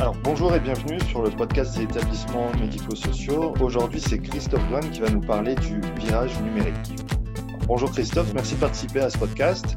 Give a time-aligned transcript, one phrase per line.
[0.00, 3.52] Alors bonjour et bienvenue sur le podcast des établissements médico-sociaux.
[3.60, 6.74] Aujourd'hui c'est Christophe Douane qui va nous parler du virage numérique.
[7.66, 9.76] Bonjour Christophe, merci de participer à ce podcast.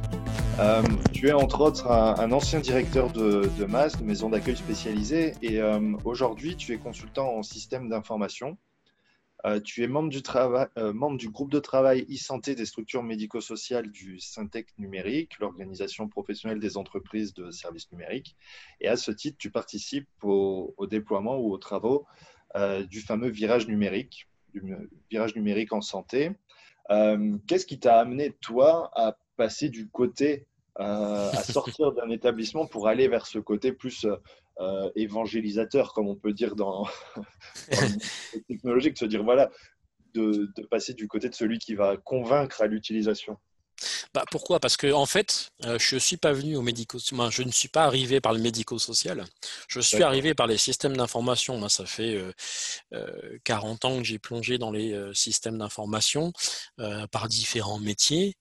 [0.59, 5.33] Euh, tu es entre autres un, ancien directeur de, de MAS, de maison d'accueil spécialisée,
[5.41, 8.57] et euh, aujourd'hui tu es consultant en système d'information.
[9.45, 10.21] Euh, tu es membre du,
[10.77, 16.59] euh, membre du, groupe de travail e-santé des structures médico-sociales du Syntec numérique, l'organisation professionnelle
[16.59, 18.35] des entreprises de services numériques.
[18.81, 22.05] Et à ce titre, tu participes au, déploiement ou aux travaux
[22.55, 24.61] euh, du fameux virage numérique, du
[25.09, 26.31] virage numérique en santé.
[27.47, 30.45] Qu'est-ce qui t'a amené, toi, à passer du côté,
[30.75, 34.05] à sortir d'un établissement pour aller vers ce côté plus
[34.61, 36.87] euh, évangélisateur, comme on peut dire dans,
[37.71, 39.49] dans technologique, de se dire voilà,
[40.13, 43.37] de, passer du côté de celui qui va convaincre à l'utilisation.
[44.13, 44.59] Bah pourquoi?
[44.59, 47.85] Parce que en fait, euh, je suis pas venu au médico, je ne suis pas
[47.85, 49.25] arrivé par le médico-social.
[49.67, 51.57] Je suis arrivé par les systèmes d'information.
[51.57, 52.21] Moi, ça fait
[53.43, 56.31] 40 euh, ans que j'ai plongé dans les systèmes d'information
[57.09, 58.35] par différents métiers.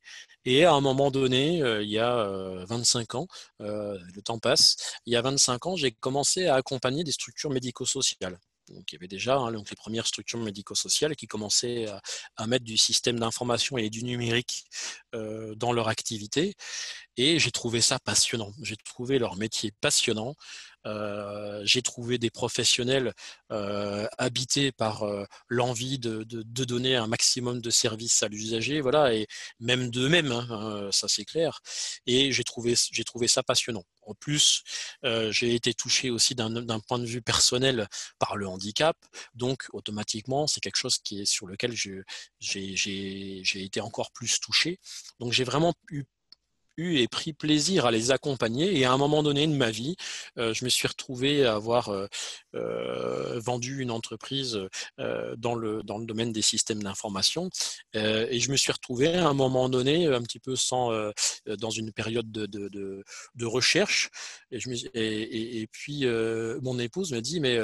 [0.44, 2.24] Et à un moment donné, euh, il y a
[2.66, 3.26] 25 euh, ans,
[3.60, 7.50] euh, le temps passe, il y a 25 ans, j'ai commencé à accompagner des structures
[7.50, 8.38] médico-sociales.
[8.68, 11.86] Donc, il y avait déjà hein, donc les premières structures médico-sociales qui commençaient
[12.36, 14.64] à, mettre du système d'information et du numérique
[15.12, 16.54] dans leur activité.
[17.16, 18.52] Et j'ai trouvé ça passionnant.
[18.62, 20.36] J'ai trouvé leur métier passionnant.
[20.86, 23.12] Euh, j'ai trouvé des professionnels
[23.52, 26.24] euh, habités par euh, l'envie de,
[26.64, 29.26] donner un maximum de services à l'usager, voilà, et
[29.58, 31.60] même d'eux-mêmes, hein, ça c'est clair.
[32.06, 33.84] Et j'ai trouvé, j'ai trouvé ça passionnant.
[34.02, 34.62] En plus,
[35.30, 37.88] j'ai été touché aussi d'un point de vue personnel
[38.18, 38.96] par le handicap,
[39.34, 42.04] donc automatiquement, c'est quelque chose qui est sur lequel j'ai
[43.54, 44.78] été encore plus touché.
[45.18, 46.04] Donc j'ai vraiment eu
[46.80, 48.78] et pris plaisir à les accompagner.
[48.78, 49.96] Et à un moment donné de ma vie,
[50.38, 52.06] euh, je me suis retrouvé à avoir euh,
[52.54, 54.58] euh, vendu une entreprise
[55.36, 57.50] dans, le, dans le domaine des systèmes d'information.
[57.94, 60.90] et je me suis retrouvé à un moment donné, un petit peu sans,
[61.46, 64.10] dans une période de, de, recherche.
[64.50, 66.06] Et, je et, et, puis,
[66.62, 67.58] mon épouse me dit, mais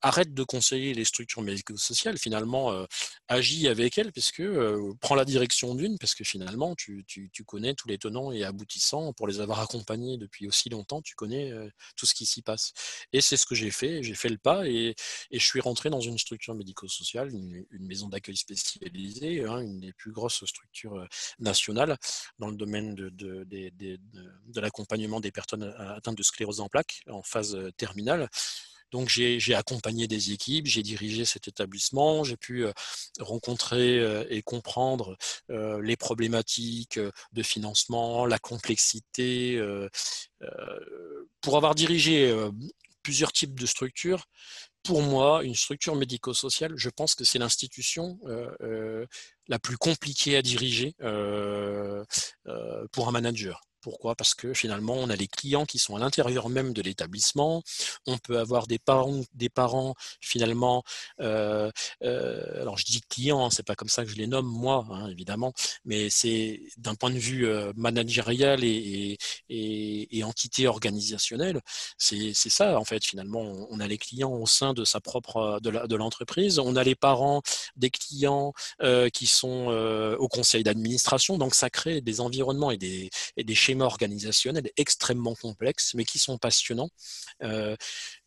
[0.00, 2.86] arrête de conseiller les structures médico-sociales, finalement,
[3.28, 4.42] agis avec elles, puisque
[5.00, 8.44] prends la direction d'une, parce que finalement, tu, tu, tu connais tous les tenants et
[8.44, 9.12] aboutissants.
[9.12, 12.72] Pour les avoir accompagnés depuis aussi longtemps, tu connais euh, tout ce qui s'y passe.
[13.12, 14.02] Et c'est ce que j'ai fait.
[14.02, 14.94] J'ai fait le pas et,
[15.32, 20.12] je suis rentré dans une structure médico-sociale, une, maison d'accueil spécialisée, hein, une des plus
[20.12, 21.06] grosses structures euh,
[21.38, 21.98] nationales
[22.38, 27.22] dans le domaine de, de, de l'accompagnement des personnes atteintes de sclérose en plaques en
[27.22, 28.28] phase euh, terminale.
[28.94, 32.64] Donc j'ai accompagné des équipes, j'ai dirigé cet établissement, j'ai pu
[33.18, 35.16] rencontrer et comprendre
[35.48, 37.00] les problématiques
[37.32, 39.60] de financement, la complexité.
[41.40, 42.32] Pour avoir dirigé
[43.02, 44.26] plusieurs types de structures,
[44.84, 48.20] pour moi, une structure médico-sociale, je pense que c'est l'institution
[49.48, 50.94] la plus compliquée à diriger
[52.92, 53.60] pour un manager.
[53.84, 54.14] Pourquoi?
[54.14, 57.62] Parce que finalement, on a les clients qui sont à l'intérieur même de l'établissement.
[58.06, 60.82] On peut avoir des parents, des parents finalement.
[61.20, 61.70] Euh,
[62.02, 64.86] euh, alors je dis clients, hein, c'est pas comme ça que je les nomme moi,
[64.90, 65.52] hein, évidemment,
[65.84, 69.18] mais c'est d'un point de vue euh, managérial et,
[70.24, 71.60] entité organisationnelle,
[71.98, 73.04] c'est ça en fait.
[73.04, 76.58] Finalement, on a les clients au sein de sa propre de l'entreprise.
[76.58, 77.42] on a les parents
[77.76, 78.54] des clients
[79.12, 79.66] qui sont
[80.18, 81.36] au conseil d'administration.
[81.36, 86.18] Donc ça crée des environnements et des, et des schémas organisationnels extrêmement complexes, mais qui
[86.18, 86.90] sont passionnants.
[87.42, 87.76] Euh,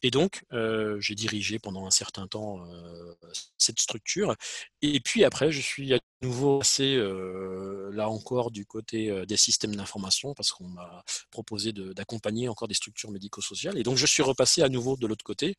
[0.01, 3.15] et donc, euh, j'ai dirigé pendant un certain temps euh,
[3.57, 4.35] cette structure.
[4.81, 10.33] Et puis après, je suis à nouveau passé, là encore, du côté des systèmes d'information,
[10.33, 13.77] parce qu'on m'a proposé d'accompagner encore des structures médico-sociales.
[13.77, 15.55] Et donc, je suis repassé à nouveau de l'autre côté.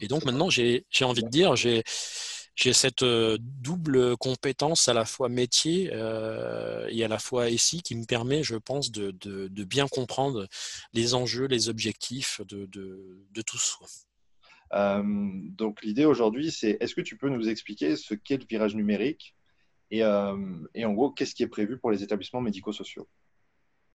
[0.00, 1.82] Et donc, maintenant, j'ai envie de dire, j'ai
[2.58, 7.82] j'ai cette euh, double compétence à la fois métier euh, et à la fois SI
[7.82, 9.12] qui me permet, je pense, de,
[9.64, 10.48] bien comprendre
[10.92, 13.78] les enjeux, les objectifs de, de, tous.
[14.74, 18.74] Euh, donc l'idée aujourd'hui, c'est est-ce que tu peux nous expliquer ce qu'est le virage
[18.74, 19.36] numérique
[19.92, 23.08] et, et en gros, qu'est-ce qui est prévu pour les établissements médico-sociaux?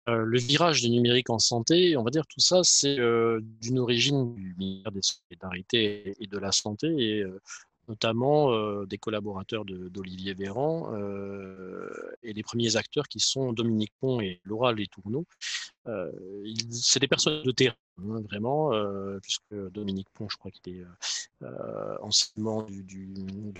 [0.08, 4.56] Le virage du numérique en santé, on va dire tout ça, c'est d'une origine du
[4.58, 7.25] ministère des Solidarités et de la Santé et
[7.88, 11.89] notamment euh, des collaborateurs d'Olivier Véran euh,
[12.24, 15.25] et les premiers acteurs qui sont Dominique Pont et Laura Letourneau.
[15.88, 16.12] Euh,
[16.69, 18.72] c'est des personnes de terrain, hein, vraiment,
[19.22, 20.86] puisque Dominique Pont, je crois qu'il est
[22.01, 23.13] anciennement du, du,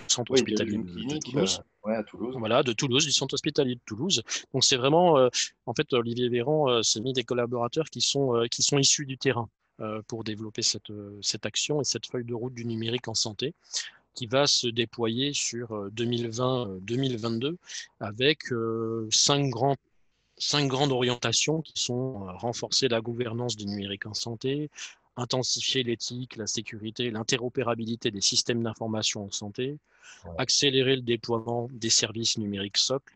[0.06, 1.60] centre hospitalier de, Toulouse.
[1.84, 2.36] à Toulouse.
[2.38, 4.22] Voilà, de Toulouse, du centre hospitalier de Toulouse.
[4.54, 5.28] Donc c'est vraiment,
[5.66, 9.48] en fait, Olivier Véran s'est mis des collaborateurs qui sont, qui sont issus du terrain
[10.06, 10.92] pour développer cette,
[11.22, 13.52] cette action et cette feuille de route du numérique en santé
[14.14, 17.56] qui va se déployer sur 2020-2022 euh,
[18.00, 19.76] avec euh, cinq, grands,
[20.36, 24.70] cinq grandes orientations qui sont euh, renforcer la gouvernance du numérique en santé,
[25.16, 29.78] intensifier l'éthique, la sécurité, l'interopérabilité des systèmes d'information en santé,
[30.38, 33.14] accélérer le déploiement des services numériques socles,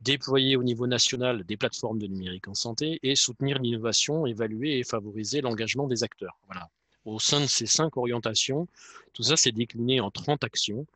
[0.00, 4.84] déployer au niveau national des plateformes de numérique en santé et soutenir l'innovation, évaluer et
[4.84, 6.38] favoriser l'engagement des acteurs.
[6.46, 6.70] Voilà
[7.08, 8.68] au sein de ces cinq orientations.
[9.12, 10.86] Tout ça, c'est décliné en 30 actions.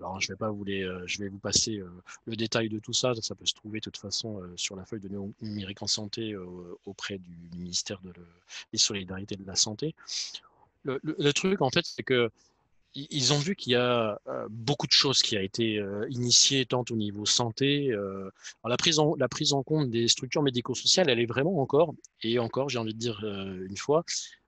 [0.00, 1.88] Alors, je vais pas vous les, euh, je vais vous passer euh,
[2.26, 3.12] le détail de tout ça.
[3.20, 5.10] Ça peut se trouver de toute façon euh, sur la feuille de
[5.42, 6.36] numérique en santé
[6.86, 8.12] auprès du, ministère de
[8.72, 9.94] des solidarités de la santé.
[10.84, 12.30] Le, truc, en fait, c'est que
[12.94, 14.18] ils ont vu qu'il y a
[14.48, 17.94] beaucoup de choses qui a été initiées tant au niveau santé.
[18.64, 22.38] la prise en la prise en compte des structures médico-sociales, elle est vraiment encore et
[22.38, 24.04] encore, j'ai envie de dire une fois,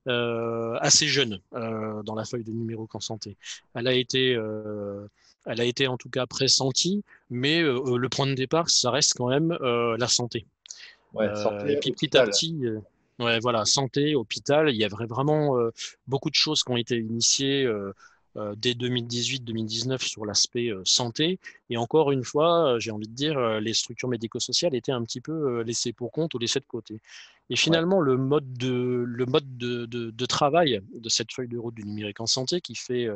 [0.06, 3.36] assez jeune euh, dans la feuille de numéro santé.
[3.74, 5.06] Elle a été, euh,
[5.46, 9.28] elle a été en tout cas pressentie, mais le point de départ, ça reste quand
[9.28, 10.46] même la santé.
[11.14, 12.56] santé et puis petit à petit,
[13.18, 15.56] ouais, voilà, santé, hôpital, il y a vraiment
[16.06, 17.94] beaucoup de choses qui ont été initiées euh,
[18.56, 21.38] dès 2018-2019 sur l'aspect euh, santé.
[21.68, 25.20] Et encore une fois, euh, j'ai envie de dire, les structures médico-sociales étaient un petit
[25.20, 27.00] peu laissées pour compte ou laissées de côté.
[27.48, 31.74] Et finalement, le mode, de, le mode de, de, travail de cette feuille de route
[31.74, 33.08] du numérique en santé qui fait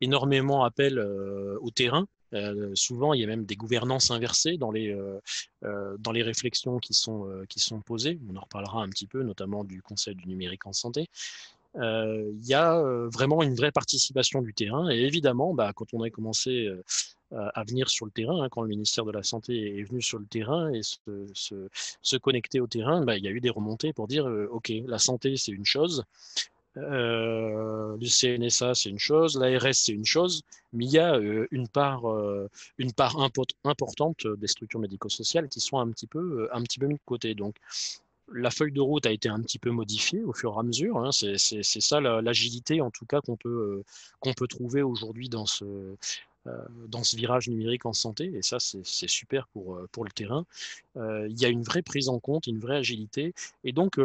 [0.00, 2.06] énormément appel au terrain,
[2.72, 4.96] souvent, il y a même des gouvernances inversées dans les,
[5.98, 8.18] dans les réflexions qui sont, qui sont posées.
[8.30, 11.10] On en reparlera un petit peu, notamment du Conseil du numérique en santé.
[11.76, 14.88] Euh, il y a euh, vraiment une vraie participation du terrain.
[14.90, 16.82] Et évidemment, bah, quand on a commencé euh,
[17.30, 20.18] à venir sur le terrain, hein, quand le ministère de la Santé est venu sur
[20.18, 24.06] le terrain et se, connecter au terrain, bah, il y a eu des remontées pour
[24.06, 26.04] dire, OK, la santé, c'est une chose,
[26.76, 30.42] le CNSA, c'est une chose, l'ARS, c'est une chose,
[30.72, 31.18] mais il y a
[31.50, 32.04] une part,
[32.78, 33.20] une part
[33.64, 37.34] importante des structures médico-sociales qui sont un petit peu, un petit peu mis de côté.
[37.34, 37.56] Donc,
[38.32, 40.98] la feuille de route a été un petit peu modifiée au fur et à mesure.
[40.98, 41.10] Hein.
[41.12, 43.84] C'est ça l'agilité, en tout cas, qu'on peut, euh,
[44.20, 45.64] qu'on peut trouver aujourd'hui dans ce,
[46.46, 48.32] euh, dans ce virage numérique en santé.
[48.34, 50.46] Et ça, c'est super pour, euh, pour le terrain.
[50.96, 53.34] il y a une vraie prise en compte, une vraie agilité.
[53.64, 53.98] Et donc,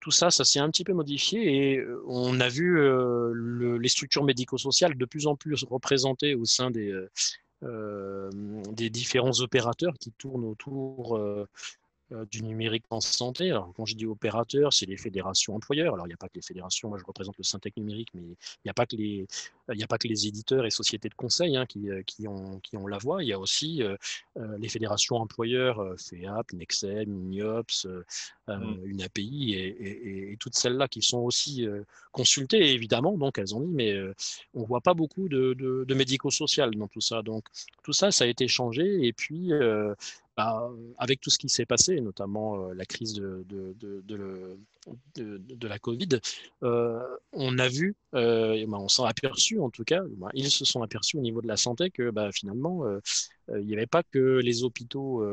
[0.00, 2.80] tout ça, ça s'est un petit peu modifié et on a vu
[3.78, 6.92] les structures médico-sociales de plus en plus représentées au sein des,
[7.62, 11.20] des différents opérateurs qui tournent autour
[12.30, 13.50] du numérique en santé.
[13.50, 15.94] Alors, quand je dis opérateur, c'est les fédérations employeurs.
[15.94, 18.22] Alors, il n'y a pas que les fédérations, moi je représente le Syntec numérique, mais
[18.22, 19.26] il n'y a, pas que les,
[19.68, 22.76] a pas que les éditeurs et sociétés de conseil hein, qui, euh, qui, ont, qui
[22.76, 23.22] ont la voix.
[23.22, 23.96] Il y a aussi euh,
[24.58, 27.86] les fédérations employeurs, FEAP, Nexem, UNIOPS,
[28.48, 28.86] mmh.
[28.86, 31.66] une API et, et, toutes celles-là qui sont aussi
[32.12, 33.16] consultées, évidemment.
[33.16, 33.94] Donc, elles ont dit, mais
[34.54, 37.22] on ne voit pas beaucoup de, de, de médico-social dans tout ça.
[37.22, 37.44] Donc,
[37.82, 39.06] tout ça, ça a été changé.
[39.06, 39.52] Et puis,
[40.36, 43.44] bah, avec tout ce qui s'est passé, notamment euh, la crise de,
[45.66, 46.08] la Covid,
[46.62, 47.00] euh,
[47.32, 50.82] on a vu, euh, bah, on s'en aperçu en tout cas, bah, ils se sont
[50.82, 52.84] aperçus au niveau de la santé que finalement,
[53.48, 55.24] il n'y avait pas que les hôpitaux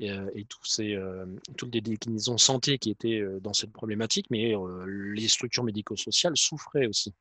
[0.00, 4.54] et, toutes les déclinaisons santé qui étaient dans cette problématique, mais
[4.86, 7.14] les structures médico-sociales souffraient aussi.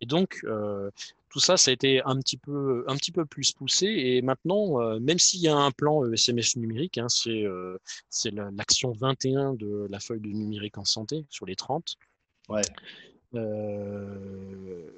[0.00, 0.44] Et donc,
[1.36, 3.86] tout ça, ça a été un petit peu, un petit peu plus poussé.
[3.86, 7.78] Et maintenant, euh, même s'il y a un plan SMS numérique, hein, c'est euh,
[8.56, 11.96] l'action 21 de la feuille de numérique en santé sur les 30.
[12.48, 12.62] Ouais.
[13.34, 14.88] Euh,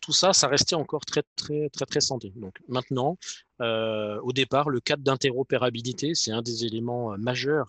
[0.00, 2.32] tout ça, ça restait encore très, très, très, très santé.
[2.36, 3.18] Donc maintenant,
[3.58, 7.66] au départ, le cadre d'interopérabilité, c'est un des éléments majeurs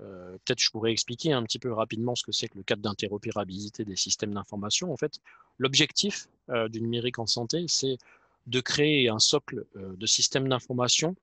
[0.00, 2.82] euh, peut-être je pourrais expliquer un petit peu rapidement ce que c'est que le cadre
[2.82, 4.92] d'interopérabilité des systèmes d'information.
[4.92, 5.20] En fait,
[5.58, 7.98] l'objectif euh, du numérique en santé, c'est
[8.46, 11.14] de créer un socle euh, de systèmes d'information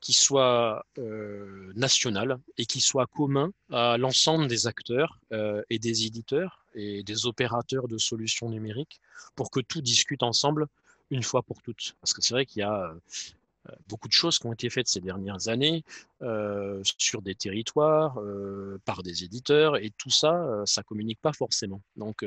[0.00, 0.84] qui soit
[1.74, 5.18] national et qui soit commun à l'ensemble des acteurs
[5.70, 9.00] et des éditeurs et des opérateurs de solutions numériques
[9.34, 10.66] pour que tout discute ensemble
[11.10, 11.96] une fois pour toutes.
[12.00, 12.94] Parce que c'est vrai qu'il y a
[13.88, 15.84] beaucoup de choses qui ont été faites ces dernières années
[16.98, 18.18] sur des territoires,
[18.84, 21.80] par des éditeurs, et tout ça, ça communique pas forcément.
[21.96, 22.24] Donc,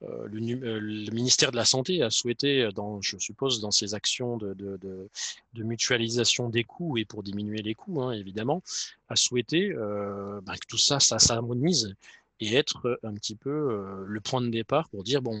[0.00, 5.08] le, ministère de la Santé a souhaité, dans, je suppose, dans ses actions de,
[5.54, 8.62] mutualisation des coûts et pour diminuer les coûts, hein, évidemment,
[9.08, 11.94] a souhaité bah, que tout ça, ça s'harmonise
[12.40, 15.40] et être un petit peu le point de départ pour dire, bon,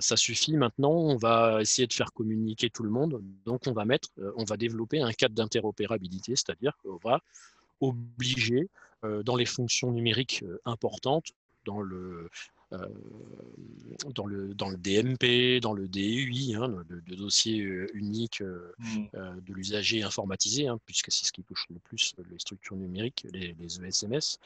[0.00, 3.22] ça suffit maintenant, on va essayer de faire communiquer tout le monde.
[3.44, 7.20] Donc on va mettre, euh, on va développer un cadre d'interopérabilité, c'est-à-dire qu'on va
[7.80, 8.68] obliger
[9.04, 11.28] euh, dans les fonctions numériques importantes,
[11.64, 12.28] dans le,
[14.14, 17.56] dans le, dans le DMP, dans le DUI, hein, le, dossier
[17.94, 19.06] unique mmh.
[19.14, 23.54] de l'usager informatisé, hein, puisque c'est ce qui touche le plus les structures numériques, les,
[23.58, 24.38] les ESMS,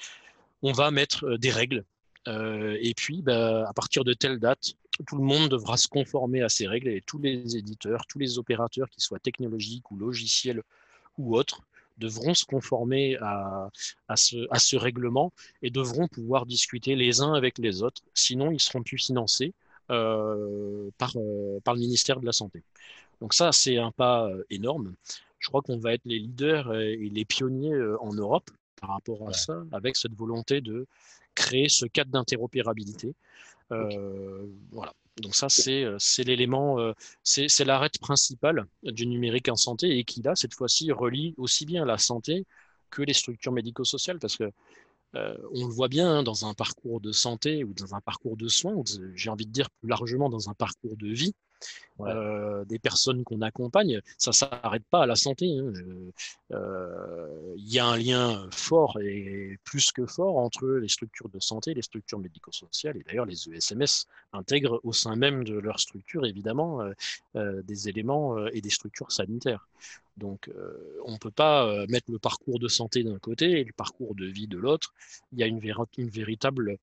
[0.63, 1.85] on va mettre des règles.
[2.27, 6.49] et puis, bah, à partir de telle date, tout le monde devra se conformer à
[6.49, 10.63] ces règles et tous les éditeurs, tous les opérateurs, qu'ils soient technologiques ou logiciels
[11.19, 11.63] ou autres,
[11.99, 13.71] devront se conformer à,
[14.17, 15.33] ce, règlement
[15.63, 18.03] et devront pouvoir discuter les uns avec les autres.
[18.15, 19.53] Sinon, ils seront plus financés
[19.91, 22.63] euh, par, euh, par le ministère de la Santé.
[23.21, 24.95] Donc ça, c'est un pas euh, énorme.
[25.39, 29.33] Je crois qu'on va être les leaders et les pionniers en Europe par rapport à
[29.33, 30.87] ça, avec cette volonté de
[31.35, 33.15] créer ce cadre d'interopérabilité.
[33.73, 34.93] Euh, voilà.
[35.21, 40.23] Donc ça, c'est euh, l'élément, euh, c'est l'arrêt principal du numérique en santé et qui,
[40.23, 42.47] là, cette fois-ci, relie aussi bien la santé
[42.91, 44.51] que les structures médico-sociales, parce que
[45.15, 48.49] on le voit bien hein, dans un parcours de santé ou dans un parcours de
[48.49, 48.75] soins,
[49.15, 51.35] j'ai envie de dire plus largement dans un parcours de vie,
[52.01, 55.57] euh, des personnes qu'on accompagne, ça ne s'arrête pas à la santé.
[55.57, 55.73] Hein.
[56.53, 61.41] Euh, il y a un lien fort et plus que fort entre les structures de
[61.41, 66.27] santé, les structures médico-sociales, et d'ailleurs les ESMS intègrent au sein même de leur structure,
[66.27, 66.81] évidemment,
[67.37, 69.69] euh, des éléments et des structures sanitaires.
[70.19, 70.51] Donc,
[71.07, 74.27] on ne peut pas mettre le parcours de santé d'un côté et le parcours de
[74.27, 74.93] vie de l'autre.
[75.33, 76.77] Il y a une, véritable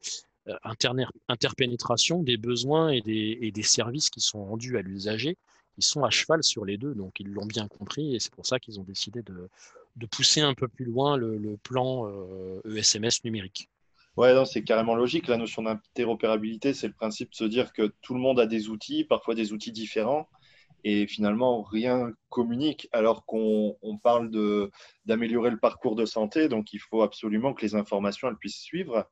[1.28, 5.38] interpénétration des besoins et des, services qui sont rendus à l'usager,
[5.76, 6.94] qui sont à cheval sur les deux.
[6.94, 9.50] Donc ils l'ont bien compris et c'est pour ça qu'ils ont décidé de,
[10.08, 12.08] pousser un peu plus loin le, plan
[12.66, 13.70] ESMS euh, e numérique.
[14.18, 15.28] Ouais, c'est carrément logique.
[15.28, 18.70] La notion d'interopérabilité, c'est le principe de se dire que tout le monde a des
[18.70, 20.28] outils, parfois des outils différents,
[20.84, 24.30] et finalement rien communique alors qu'on parle
[25.06, 26.50] d'améliorer le parcours de santé.
[26.50, 29.10] Donc il faut absolument que les informations puissent suivre.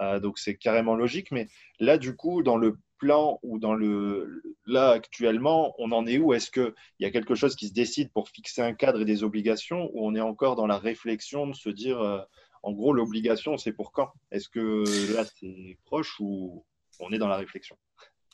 [0.00, 1.30] Euh, donc c'est carrément logique.
[1.30, 6.18] Mais là, du coup, dans le plan ou dans le là actuellement, on en est
[6.18, 6.32] où?
[6.32, 9.24] Est-ce qu'il y a quelque chose qui se décide pour fixer un cadre et des
[9.24, 12.20] obligations ou on est encore dans la réflexion de se dire, euh,
[12.62, 14.10] en gros, l'obligation, c'est pour quand?
[14.30, 16.64] Est-ce que là, c'est proche ou
[17.00, 17.76] on est dans la réflexion?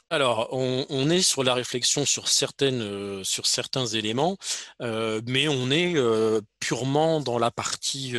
[0.08, 4.36] Alors, on, est sur la réflexion sur, certaines, euh, sur certains éléments,
[4.80, 8.14] euh, mais on est euh, purement dans la partie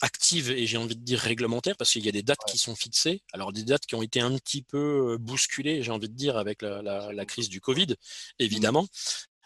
[0.00, 2.74] active et j'ai envie de dire réglementaire, parce qu'il y a des dates qui sont
[2.74, 3.22] fixées.
[3.34, 6.62] Alors, des dates qui ont été un petit peu bousculées, j'ai envie de dire, avec
[6.62, 7.94] la, crise du Covid,
[8.38, 8.86] évidemment.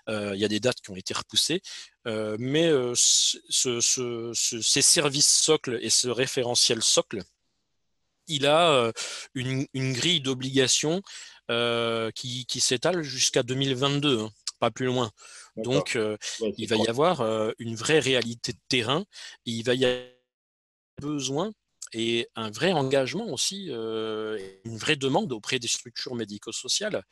[0.09, 1.63] il y a des dates qui ont été repoussées,
[2.07, 7.23] mais ces services socles et ce référentiel socle,
[8.27, 8.93] il a
[9.35, 11.03] une, grille d'obligations
[11.49, 15.11] qui, s'étale jusqu'à 2022, hein, pas plus loin.
[15.57, 15.99] Donc,
[16.57, 17.23] il va y avoir
[17.59, 19.05] une vraie réalité de terrain.
[19.45, 20.09] il va y avoir
[21.01, 21.53] besoin
[21.93, 27.03] et un vrai engagement aussi, euh, une vraie demande auprès des structures médico-sociales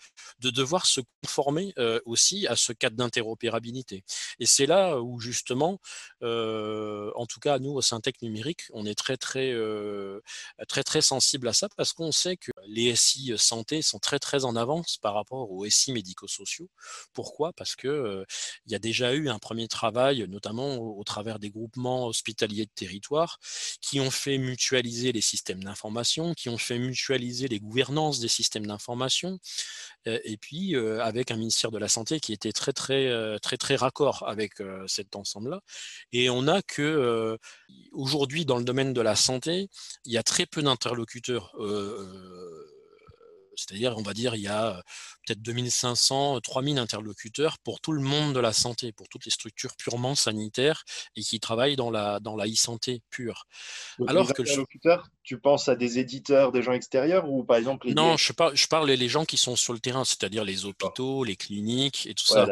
[0.41, 4.05] de devoir se conformer euh, aussi à ce cadre d'interopérabilité.
[4.39, 5.81] Et c'est là où justement,
[6.23, 9.55] euh, en tout cas nous au Syntec numérique, on est très très
[10.69, 14.45] très très sensible à ça parce qu'on sait que les SI santé sont très très
[14.45, 16.69] en avance par rapport aux SI médico-sociaux.
[17.13, 17.53] Pourquoi?
[17.53, 18.25] Parce que
[18.67, 22.71] il y a déjà eu un premier travail, notamment au, travers des groupements hospitaliers de
[22.75, 23.39] territoire,
[23.81, 28.67] qui ont fait mutualiser les systèmes d'information, qui ont fait mutualiser les gouvernances des systèmes
[28.67, 29.39] d'information,
[30.07, 34.25] et puis avec un ministère de la Santé qui était très très très très raccord
[34.27, 34.55] avec
[34.87, 35.61] cet ensemble-là.
[36.13, 37.39] Et on a que
[37.93, 39.69] aujourd'hui dans le domaine de la santé,
[40.05, 41.55] il y a très peu d'interlocuteurs
[43.61, 44.83] c'est-à-dire, on va dire, il y a
[45.27, 49.77] peut-être 2500, 3000 interlocuteurs pour tout le monde de la santé, pour toutes les structures
[49.77, 50.85] purement sanitaires
[51.17, 53.47] et qui travaillent dans la, dans la e-santé pure.
[54.07, 57.89] Alors les que interlocuteurs, tu penses à des éditeurs, des gens extérieurs ou par exemple
[57.93, 61.25] Non, je parle, je parle des gens qui sont sur le terrain, c'est-à-dire les hôpitaux,
[61.25, 62.47] les cliniques et tout ça.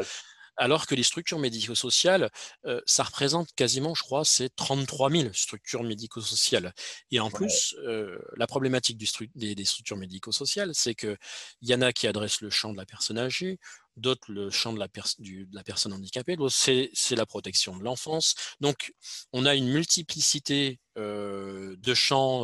[0.58, 2.30] Alors que les structures médico-sociales,
[2.86, 6.72] ça représente quasiment, je crois, c'est 33 000 structures médico-sociales.
[7.10, 7.76] Et en plus,
[8.36, 11.16] la problématique des, structures médico-sociales, c'est qu'il
[11.62, 13.58] y en a qui adressent le champ de la personne âgée,
[13.98, 18.34] d'autres le champ de la, personne handicapée, d'autres c'est la protection de l'enfance.
[18.60, 18.92] Donc,
[19.32, 22.42] on a une multiplicité de champs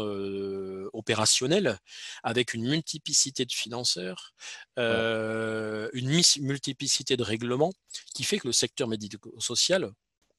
[0.93, 1.79] opérationnels
[2.23, 4.35] avec une multiplicité de financeurs,
[4.77, 7.73] une multiplicité de règlements
[8.15, 9.93] qui fait que le secteur médico-social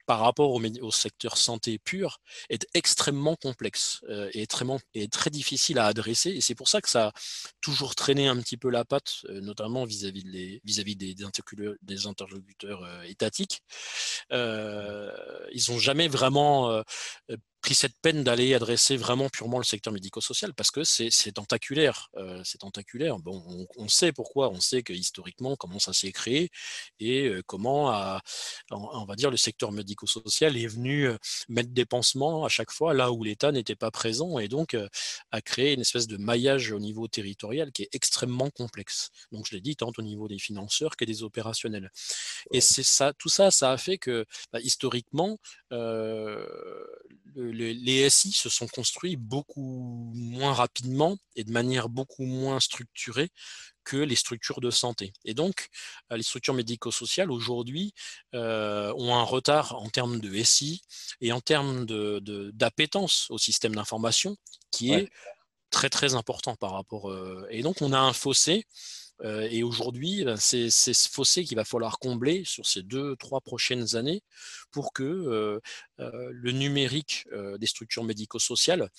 [0.05, 2.19] par rapport au, secteur santé pur
[2.49, 6.31] est extrêmement complexe euh, et, très, et, très, difficile à adresser.
[6.31, 7.11] Et c'est pour ça que ça a
[7.61, 10.23] toujours traîné un petit peu la patte, euh, notamment vis-à-vis
[10.63, 11.15] -vis des,
[11.81, 13.61] des, interlocuteurs euh, étatiques.
[14.31, 16.83] ils n'ont jamais vraiment
[17.65, 22.11] pris cette peine d'aller adresser vraiment purement le secteur médico-social parce que c'est tentaculaire.
[22.15, 23.17] Euh, c'est tentaculaire.
[23.17, 24.51] Bon, on, sait pourquoi.
[24.51, 26.51] On sait que historiquement comment ça s'est créé
[26.99, 28.19] et euh, comment,
[28.69, 31.17] on va dire, le secteur médico-social est venu euh,
[31.49, 34.77] mettre des pansements à chaque fois là où l'État n'était pas présent et donc
[35.31, 39.09] a créé une espèce de maillage au niveau territorial qui est extrêmement complexe.
[39.31, 41.89] Donc je l'ai dit tant au niveau des financeurs que des opérationnels.
[42.51, 45.39] Et c'est ça, tout ça, ça a fait que bah, historiquement
[47.35, 53.29] les SI se sont construits beaucoup moins rapidement et de manière beaucoup moins structurée
[53.85, 55.13] que les structures de santé.
[55.23, 55.69] Et donc,
[56.11, 57.93] euh, les structures médico-sociales aujourd'hui
[58.33, 60.81] euh, ont un retard en termes de SI
[61.21, 64.35] et en termes d'appétence au système d'information
[64.71, 65.09] qui est
[65.69, 67.09] très très important par rapport.
[67.09, 68.65] Euh, et donc, on a un fossé
[69.23, 73.95] et aujourd'hui, ben, c'est ce fossé qu'il va falloir combler sur ces deux, trois prochaines
[73.95, 74.21] années
[74.75, 75.61] pour que
[75.97, 77.25] le numérique
[77.57, 78.89] des structures médico-sociales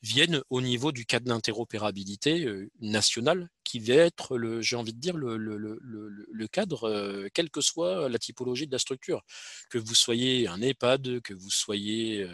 [0.00, 2.48] vienne au niveau du cadre d'interopérabilité
[2.80, 8.18] national qui va être, j'ai envie de dire, le, le, cadre, quelle que soit la
[8.18, 9.22] typologie de la structure.
[9.70, 12.26] Que vous soyez un EHPAD, que vous soyez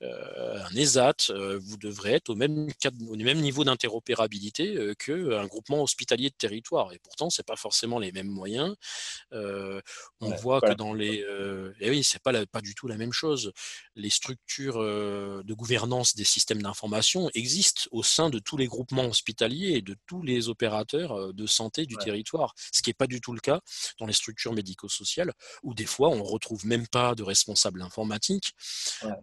[0.00, 2.68] un ESAT, vous devrez être au même,
[3.08, 6.92] au même niveau d'interopérabilité qu'un groupement hospitalier de territoire.
[6.92, 8.74] Et pourtant, ce n'est pas forcément les mêmes moyens.
[9.32, 11.16] on voit que dans les...
[11.16, 13.52] et eh oui, c'est pas, pas du tout la même chose.
[13.94, 19.72] Les structures de gouvernance des systèmes d'information existent au sein de tous les groupements hospitaliers
[19.76, 23.32] et de tous les opérateurs de santé du territoire, ce qui n'est pas du tout
[23.32, 23.60] le cas
[23.98, 25.32] dans les structures médico-sociales,
[25.62, 28.54] où des fois on ne retrouve même pas de responsable informatique.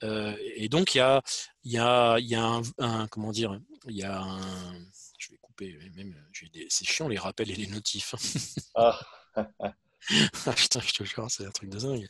[0.01, 1.21] et donc il y a,
[1.63, 4.73] y a, y a un, comment dire, il y a un,
[5.17, 6.15] je vais couper, même,
[6.69, 8.15] c'est chiant les rappels et les notifs.
[8.75, 8.99] ah.
[10.45, 12.07] ah putain, je te jure, c'est un truc de dingue.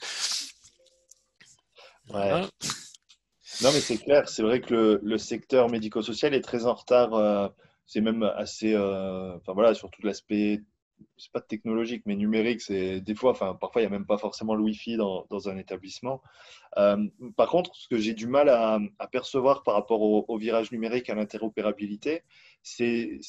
[3.62, 7.13] Non, mais c'est clair, c'est vrai que le, secteur médico-social est très en retard.
[7.13, 7.50] Euh,
[7.86, 8.74] c'est même assez.
[8.74, 10.62] Euh, enfin voilà, sur tout l'aspect,
[11.17, 12.62] c'est pas technologique, mais numérique.
[12.62, 15.58] C'est des fois, enfin parfois, il n'y a même pas forcément le Wi-Fi dans, un
[15.58, 16.22] établissement.
[16.78, 18.80] Euh, par contre, ce que j'ai du mal à,
[19.12, 22.24] percevoir par rapport au, virage numérique, à l'interopérabilité,
[22.63, 23.19] c'est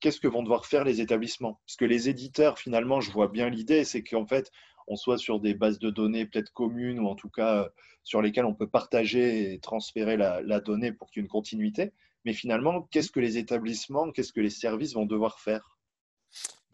[0.00, 1.60] qu'est-ce que vont devoir faire les établissements?
[1.66, 4.50] Parce que les éditeurs, finalement, je vois bien l'idée, c'est qu'en fait,
[4.90, 7.68] on soit sur des bases de données peut-être communes ou en tout cas euh,
[8.02, 11.92] sur lesquelles on peut partager et transférer la, donnée pour qu'il y ait une continuité.
[12.24, 15.78] Mais finalement, qu'est-ce que les établissements, qu'est-ce que les services vont devoir faire?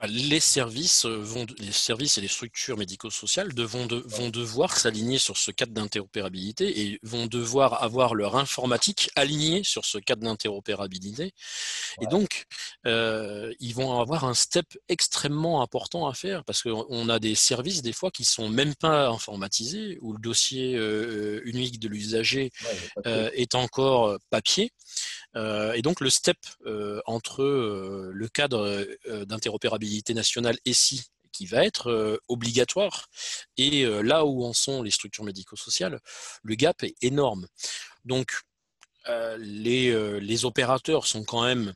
[0.05, 5.39] Les services, euh, vont, les services et les structures médico-sociales vont, vont devoir s'aligner sur
[5.39, 11.33] ce cadre d'interopérabilité et vont devoir avoir leur informatique alignée sur ce cadre d'interopérabilité.
[12.03, 12.45] Et donc,
[12.87, 17.81] euh, ils vont avoir un step extrêmement important à faire parce qu'on a des services
[17.81, 22.51] des fois qui sont même pas informatisés où le dossier euh, unique de l'usager
[23.05, 24.73] est encore papier.
[25.37, 26.39] et donc le step
[27.07, 28.87] entre le cadre
[29.25, 33.09] d'interopérabilité nationale ESI qui va être obligatoire
[33.59, 36.01] et là où en sont les structures médico-sociales,
[36.43, 37.47] le gap est énorme.
[38.05, 38.33] Donc
[39.39, 41.75] les, les, opérateurs sont quand même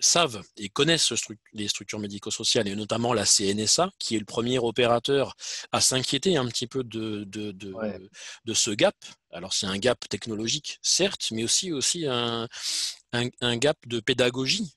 [0.00, 1.12] savent et connaissent
[1.52, 5.36] les structures médico-sociales et notamment la CNSA qui est le premier opérateur
[5.72, 7.74] à s'inquiéter un petit peu de, de, de,
[8.44, 8.96] de ce gap.
[9.32, 12.48] Alors c'est un gap technologique certes, mais aussi aussi un,
[13.12, 14.74] un, gap de pédagogie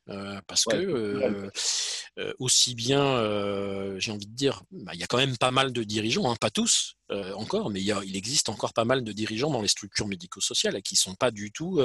[0.47, 1.49] parce que
[2.39, 3.17] aussi bien
[3.99, 6.35] j'ai envie de dire bah, il y a quand même pas mal de dirigeants, hein,
[6.39, 6.95] pas tous,
[7.35, 10.99] encore, mais il, existe encore pas mal de dirigeants dans les structures médico-sociales qui ne
[10.99, 11.81] sont pas du tout,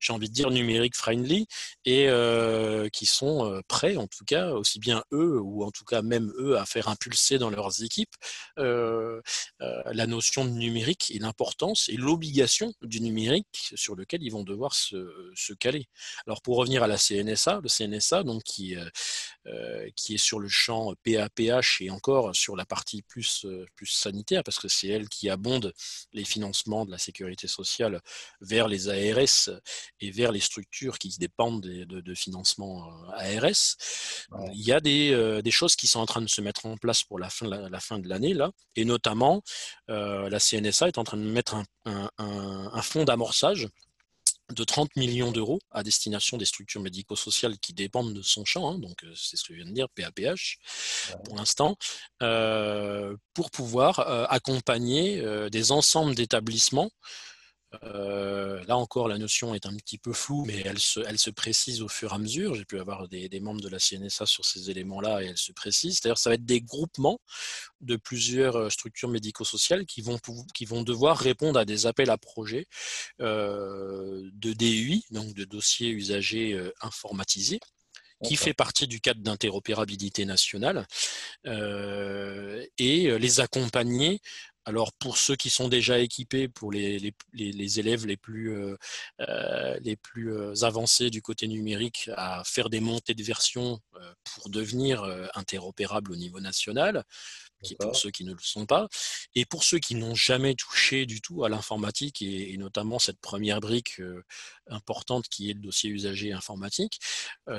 [0.00, 1.46] j'ai envie de dire, numérique friendly
[1.84, 2.08] et
[2.92, 6.58] qui sont prêts, en tout cas, aussi bien eux ou en tout cas même eux,
[6.58, 8.14] à faire impulser dans leurs équipes
[8.56, 14.74] la notion de numérique et l'importance et l'obligation du numérique sur lequel ils vont devoir
[14.74, 15.86] se, caler.
[16.26, 18.76] Alors pour revenir à la CNSA, le CNSA donc qui
[19.46, 23.86] euh, qui est sur le champ PAPH et encore sur la partie plus, euh, plus
[23.86, 24.13] sanitaire,
[24.44, 25.72] parce que c'est elle qui abonde
[26.12, 28.00] les financements de la sécurité sociale
[28.40, 29.50] vers les ARS
[30.00, 33.76] et vers les structures qui dépendent de, de, financement euh, ARS.
[34.52, 37.02] Il y a des, des, choses qui sont en train de se mettre en place
[37.02, 39.42] pour la fin, la, fin de l'année, là, et notamment
[39.88, 43.68] la CNSA est en train de mettre un, un, un fonds d'amorçage
[44.52, 48.78] de 30 millions d'euros à destination des structures médico-sociales qui dépendent de son champ, hein,
[48.78, 50.58] donc euh, c'est ce que je viens de dire, PAPH,
[51.24, 51.76] pour l'instant,
[52.22, 56.90] euh, pour pouvoir euh, accompagner des ensembles d'établissements
[57.82, 61.82] là encore, la notion est un petit peu floue, mais elle se, elle se précise
[61.82, 62.54] au fur et à mesure.
[62.54, 65.98] J'ai pu avoir des, membres de la CNSA sur ces éléments-là et elle se précise.
[65.98, 67.20] C'est-à-dire ça va être des groupements
[67.80, 70.18] de plusieurs euh, structures médico-sociales qui vont,
[70.54, 72.66] qui vont devoir répondre à des appels à projets
[73.20, 77.60] euh, de DUI, donc de dossiers usagers informatisés
[78.24, 80.86] qui fait partie du cadre d'interopérabilité nationale,
[81.44, 84.20] et les accompagner
[84.64, 87.12] alors pour ceux qui sont déjà équipés, pour les,
[87.78, 88.76] élèves les plus, euh,
[89.20, 89.78] euh,
[90.16, 93.80] euh, avancés du côté numérique, à faire des montées de version
[94.24, 97.04] pour devenir interopérable au niveau national,
[97.62, 98.88] qui pour ceux qui ne le sont pas.
[99.34, 103.60] Et pour ceux qui n'ont jamais touché du tout à l'informatique, et, notamment cette première
[103.60, 104.00] brique
[104.68, 107.00] importante qui est le dossier usager informatique,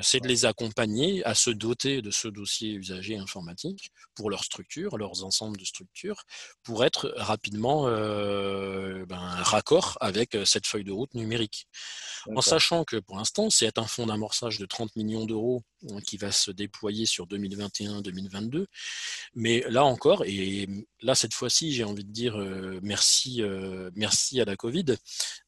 [0.02, 4.96] c'est de les accompagner à se doter de ce dossier usager informatique pour leur structure,
[4.98, 6.24] leurs ensembles de structures,
[6.62, 11.68] pour être rapidement ben, raccord avec cette feuille de route numérique.
[12.34, 16.16] En sachant que pour l'instant, c'est un fonds d'amorçage de 30 millions d'euros hein, qui
[16.16, 18.66] va se déployer sur 2021-2022.
[19.34, 20.68] Mais là encore, et
[21.00, 22.36] là cette fois-ci, j'ai envie de dire
[22.82, 23.42] merci,
[23.94, 24.96] merci à la Covid,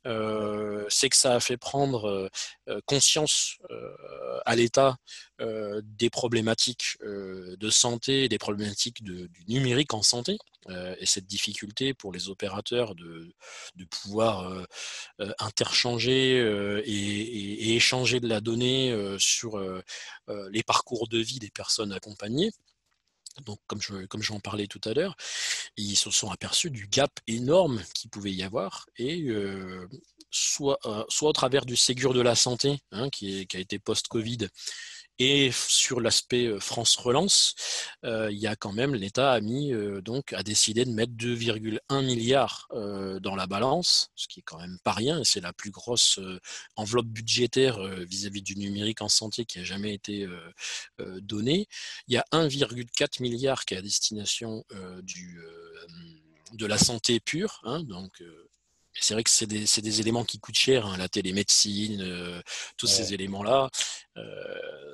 [0.05, 2.31] c'est que ça a fait prendre
[2.87, 3.59] conscience
[4.45, 4.97] à l'État
[5.41, 12.29] des problématiques de santé, des problématiques du numérique en santé, et cette difficulté pour les
[12.29, 13.33] opérateurs de,
[13.91, 14.67] pouvoir
[15.39, 16.39] interchanger
[16.85, 19.61] et, échanger de la donnée sur
[20.51, 22.51] les parcours de vie des personnes accompagnées.
[23.47, 25.17] Donc, comme je, j'en parlais tout à l'heure,
[25.77, 29.29] ils se sont aperçus du gap énorme qu'il pouvait y avoir et
[30.31, 30.79] soit,
[31.09, 34.49] soit au travers du Ségur de la santé, hein, qui, a été post-Covid,
[35.19, 37.55] et sur l'aspect France Relance,
[38.05, 42.69] il y a quand même l'État a mis donc a décidé de mettre 2,1 milliards
[42.71, 45.23] dans la balance, ce qui est quand même pas rien.
[45.25, 46.21] C'est la plus grosse
[46.77, 50.27] enveloppe budgétaire vis-à-vis du numérique en santé qui a jamais été
[50.99, 51.67] donnée.
[52.07, 54.65] Il y a 1,4 milliard qui est à destination
[55.03, 55.41] du
[56.53, 58.23] de la santé pure, hein, donc
[59.01, 62.41] c'est vrai que c'est des, éléments qui coûtent cher, hein, la télémédecine, euh,
[62.77, 63.69] tous ces éléments-là, euh,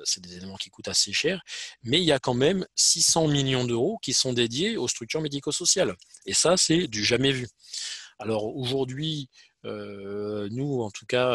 [0.03, 1.43] c'est des éléments qui coûtent assez cher.
[1.83, 5.95] Mais il y a quand même 600 millions d'euros qui sont dédiés aux structures médico-sociales.
[6.25, 7.47] Et ça, c'est du jamais vu.
[8.19, 9.29] Alors aujourd'hui,
[9.65, 11.31] euh, nous, en tout cas,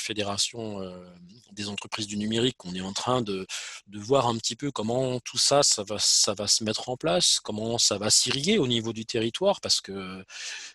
[0.00, 1.04] Fédération euh,
[1.52, 3.46] des entreprises du numérique, on est en train de,
[3.92, 7.40] voir un petit peu comment tout ça, ça va, ça va se mettre en place,
[7.40, 10.24] comment ça va s'irriguer au niveau du territoire, parce que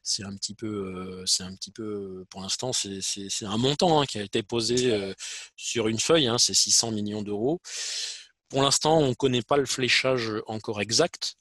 [0.04, 4.06] c'est un petit peu, euh, c'est un petit peu, pour l'instant, c'est un montant hein,
[4.06, 5.14] qui a été posé euh,
[5.56, 7.62] sur une feuille, hein, c'est 600 millions d'euros.
[8.50, 11.38] Pour l'instant, on ne connaît pas le fléchage encore exact,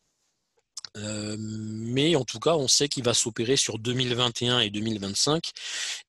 [0.96, 5.50] euh, mais en tout cas, on sait qu'il va s'opérer sur 2021 et 2025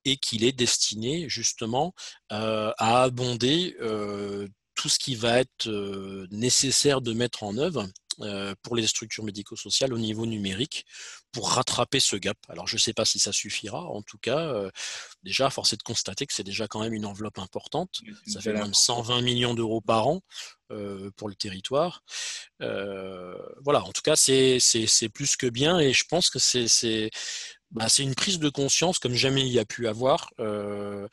[0.04, 1.94] et qu'il est destiné justement
[2.32, 5.68] euh, à abonder euh, tout ce qui va être
[6.30, 7.86] nécessaire de mettre en œuvre
[8.62, 10.84] pour les structures médico-sociales au niveau numérique
[11.34, 12.38] pour rattraper ce gap.
[12.48, 13.82] Alors je ne sais pas si ça suffira.
[13.82, 14.54] En tout cas,
[15.22, 18.00] déjà, force est de constater que c'est déjà quand même une enveloppe importante.
[18.26, 20.22] Ça fait même 120 millions d'euros par an
[21.16, 22.02] pour le territoire.
[22.60, 27.10] voilà, en tout cas, c'est plus que bien et je pense que c'est
[27.74, 31.08] bah, une prise de conscience comme jamais il y a pu avoir euh,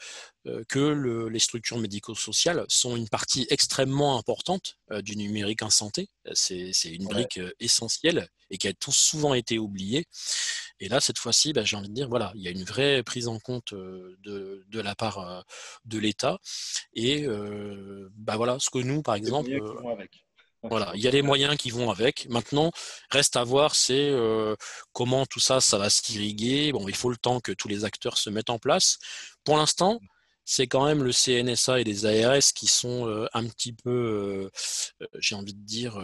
[0.70, 6.10] que les structures médico-sociales sont une partie extrêmement importante euh, du numérique en santé.
[6.34, 10.06] C'est une brique euh, essentielle et qui a tout souvent été oubliée.
[10.80, 13.02] Et là, cette fois-ci, bah, j'ai envie de dire, voilà, il y a une vraie
[13.02, 15.46] prise en compte de, la part
[15.86, 16.40] de l'État.
[16.94, 17.28] Et
[18.16, 19.52] bah voilà, ce que nous, par exemple.
[20.64, 22.28] Voilà, il y a les moyens qui vont avec.
[22.30, 22.72] Maintenant,
[23.10, 24.56] reste à voir, c'est euh,
[24.94, 26.72] comment tout ça, ça va s'irriguer.
[26.72, 29.00] Bon, il faut le temps que tous les acteurs se mettent en place.
[29.44, 30.00] Pour l'instant,
[30.46, 34.52] c'est quand même le CNSA et les ARS qui sont euh, un petit peu,
[35.02, 36.00] euh, j'ai envie de dire,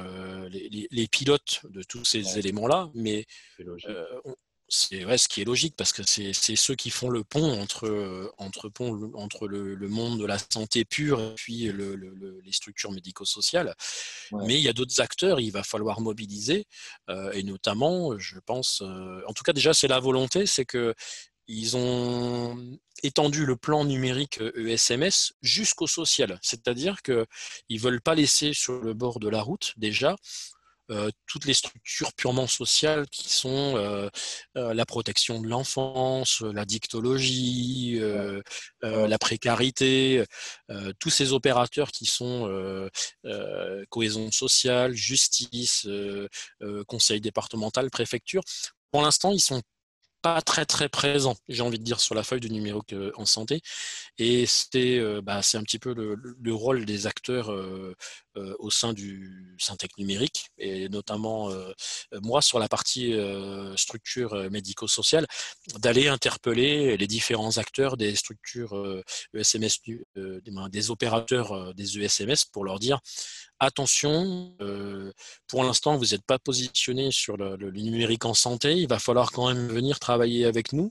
[0.49, 2.89] les, pilotes de tous ces éléments-là.
[2.95, 3.25] Mais
[4.69, 8.33] c'est ouais, ce qui est logique parce que c'est ceux qui font le pont entre,
[8.37, 11.95] entre, pont, entre le, monde de la santé pure et puis le,
[12.43, 13.75] les structures médico-sociales.
[14.33, 16.65] Mais il y a d'autres acteurs, il va falloir mobiliser
[17.09, 20.93] euh, et notamment, je pense, euh, en tout cas déjà c'est la volonté, c'est que
[21.47, 27.25] ils ont étendu le plan numérique ESMS e jusqu'au social, c'est-à-dire qu'ils
[27.69, 30.17] ne veulent pas laisser sur le bord de la route déjà
[30.89, 34.09] euh, toutes les structures purement sociales qui sont euh,
[34.55, 37.99] euh, la protection de l'enfance, la dictologie,
[38.81, 40.23] la précarité,
[40.99, 42.89] tous ces opérateurs qui sont
[43.89, 45.87] cohésion sociale, justice,
[46.87, 48.43] conseil départemental, préfecture.
[48.91, 49.61] Pour l'instant, ils sont
[50.45, 53.61] très très présent, j'ai envie de dire, sur la feuille du numérique en santé.
[54.19, 57.95] Et c'est euh, bah, un petit peu le, rôle des acteurs euh,
[58.35, 61.49] euh, au sein du Syntec numérique, et notamment
[62.21, 63.15] moi sur la partie
[63.75, 65.25] structure médico-sociale,
[65.79, 69.01] d'aller interpeller les différents acteurs des structures
[69.33, 69.69] ESMS,
[70.17, 72.99] e des opérateurs des ESMS pour leur dire
[73.59, 74.53] attention,
[75.47, 79.47] pour l'instant, vous n'êtes pas positionné sur le, numérique en santé, il va falloir quand
[79.47, 80.89] même venir travailler avec nous,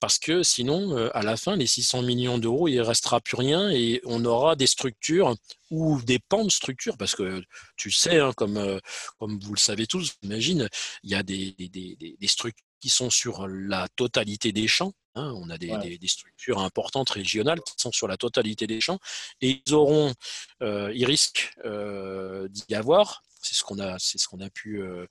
[0.00, 3.70] parce que sinon, à la fin, les 600 millions d'euros, il ne restera plus rien
[3.70, 5.34] et on aura des structures
[5.70, 7.42] ou des pans de structures, parce que
[7.76, 8.80] tu sais, hein, comme,
[9.18, 10.68] comme vous le savez tous, j'imagine,
[11.02, 15.50] il y a des, des structures qui sont sur la totalité des champs, Hein, on
[15.50, 19.00] a des, structures importantes régionales qui sont sur la totalité des champs
[19.40, 20.14] et ils auront,
[20.62, 24.80] euh, ils risquent euh, d'y avoir, c'est ce qu'on a, c'est ce qu'on a pu
[24.80, 25.06] euh,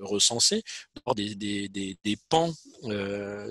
[0.00, 0.62] recenser,
[1.14, 2.54] des, des, des, pans,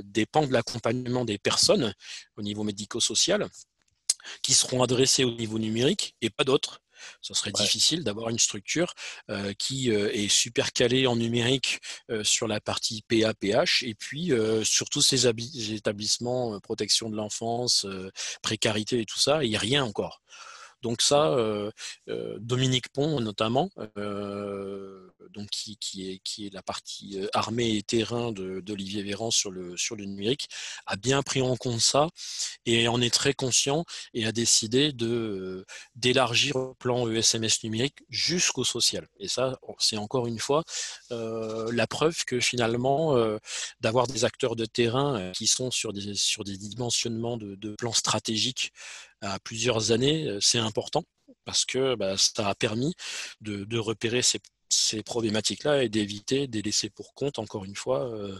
[0.03, 1.93] des pans de l'accompagnement des personnes
[2.35, 3.47] au niveau médico-social
[4.41, 6.81] qui seront adressés au niveau numérique et pas d'autres
[7.21, 8.93] ce serait difficile d'avoir une structure
[9.29, 14.31] euh, qui euh, est super calée en numérique euh, sur la partie PAPH et puis
[14.63, 17.85] sur tous ces établissements, protection de l'enfance,
[18.41, 20.21] précarité et tout ça, il n'y a rien encore.
[20.81, 21.71] Donc ça, euh,
[22.07, 25.77] euh, Dominique Pont notamment, euh, donc qui,
[26.37, 30.47] est, la partie armée et terrain d'Olivier Véran sur le, numérique,
[30.85, 32.07] a bien pris en compte ça
[32.65, 34.93] et en est très conscient et a décidé
[35.95, 39.07] d'élargir le plan ESMS numérique jusqu'au social.
[39.19, 40.63] Et ça, c'est encore une fois
[41.09, 43.17] la preuve que finalement,
[43.81, 48.71] d'avoir des acteurs de terrain qui sont sur des, sur des dimensionnements de plans stratégiques
[49.21, 51.03] à plusieurs années, euh, c'est important
[51.45, 52.93] parce que bah, ça a permis
[53.41, 54.39] de, repérer ces,
[55.03, 58.37] problématiques-là et d'éviter des laissés pour compte, encore une fois, euh,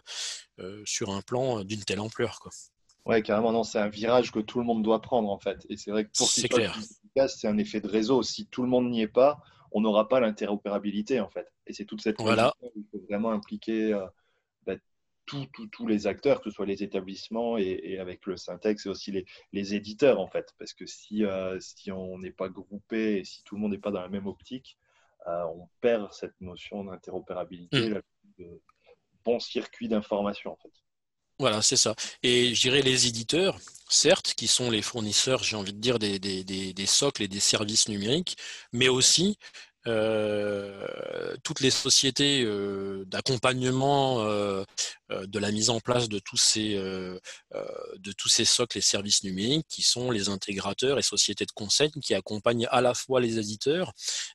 [0.59, 2.39] euh, sur un plan d'une telle ampleur.
[2.39, 2.51] Quoi.
[3.05, 5.65] Ouais, carrément, non, c'est un virage que tout le monde doit prendre en fait.
[5.69, 6.77] Et c'est vrai que pour c'est clair.
[7.27, 8.21] c'est un effet de réseau.
[8.21, 9.39] Si tout le monde n'y est pas,
[9.71, 11.47] on n'aura pas l'interopérabilité en fait.
[11.65, 12.53] Et c'est toute cette voilà.
[12.75, 13.93] il faut vraiment impliquer
[15.71, 19.75] tous les acteurs, que ce soit les établissements et, avec le syntaxe et aussi les,
[19.75, 20.53] éditeurs en fait.
[20.57, 23.77] Parce que si, euh, si on n'est pas groupé et si tout le monde n'est
[23.77, 24.77] pas dans la même optique,
[25.27, 28.01] euh, on perd cette notion d'interopérabilité, mmh.
[28.39, 28.61] de
[29.25, 30.71] bon circuit d'information en fait.
[31.39, 31.95] Voilà, c'est ça.
[32.21, 36.19] Et je dirais les éditeurs, certes, qui sont les fournisseurs, j'ai envie de dire, des,
[36.19, 38.35] des, des, socles et des services numériques,
[38.73, 39.37] mais aussi
[39.87, 40.85] euh,
[41.43, 44.65] toutes les sociétés euh, d'accompagnement euh,
[45.10, 49.65] de la mise en place de tous ces de tous ces socles et services numériques
[49.67, 53.93] qui sont les intégrateurs et sociétés de conseil qui accompagnent à la fois les éditeurs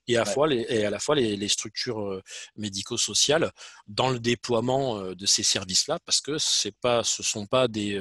[0.08, 2.22] et à, fois les, et à la fois les, structures
[2.56, 3.52] médico-sociales
[3.86, 7.98] dans le déploiement de ces services-là parce que c'est pas ce sont pas des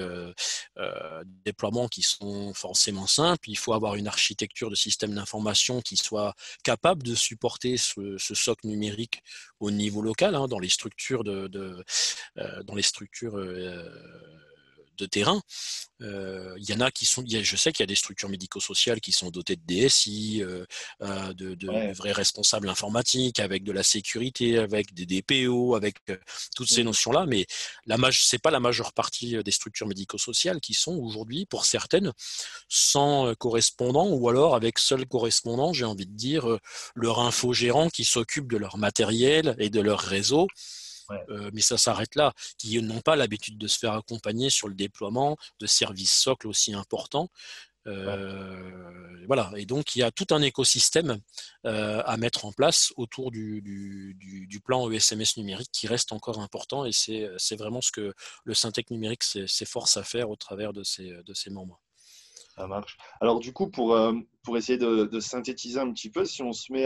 [1.46, 3.50] déploiements qui sont forcément simples.
[3.50, 6.34] Il faut avoir une architecture de système d'information qui soit
[6.64, 9.22] capable de supporter ce, socle numérique
[9.60, 11.84] au niveau local, hein, dans les structures de,
[12.38, 13.90] euh, dans les structures euh,
[14.98, 15.42] de terrain.
[16.02, 19.00] Euh, il y en a qui sont, je sais qu'il y a des structures médico-sociales
[19.00, 20.66] qui sont dotées de DSI, euh,
[21.34, 25.98] de, vrais responsables informatiques, avec de la sécurité, avec des DPO, avec
[26.56, 26.88] toutes ces mmh.
[26.88, 27.26] notions-là.
[27.26, 27.46] Mais
[27.86, 32.12] la c'est pas la majeure partie des structures médico-sociales qui sont aujourd'hui, pour certaines,
[32.68, 36.60] sans correspondant ou alors avec seul correspondant, j'ai envie de dire,
[36.96, 40.48] leur infogérant qui s'occupe de leur matériel et de leur réseau
[41.30, 44.76] euh, mais ça s'arrête là, qui n'ont pas l'habitude de se faire accompagner sur le
[44.76, 47.30] déploiement de services socles aussi importants
[47.86, 51.20] Voilà, et donc il y a tout un écosystème
[51.64, 56.92] à mettre en place autour du, du, plan ESMS numérique qui reste encore important et
[56.92, 58.14] c'est vraiment ce que
[58.44, 61.80] le Syntec numérique s'efforce à faire au travers de ses, de ses membres.
[62.56, 62.98] Ça marche.
[63.20, 63.98] Alors du coup, pour,
[64.44, 66.86] pour essayer de, synthétiser un petit peu, si on se met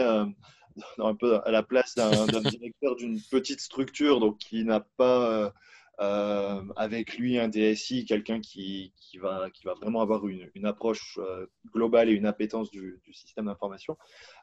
[0.98, 2.10] un peu à la place d'un
[2.42, 5.52] directeur d'une petite structure donc qui n'a pas
[6.00, 10.64] euh, avec lui un DSI, quelqu'un qui, qui, va, qui va vraiment avoir une, une
[10.64, 13.98] approche euh, globale et une appétence du, du système d'information.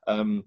[0.10, 0.41] Euh,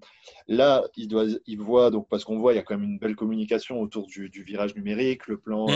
[0.48, 2.98] là, il, doit, il voit, donc, parce qu'on voit, il y a quand même une
[2.98, 5.66] belle communication autour du, du virage numérique, le plan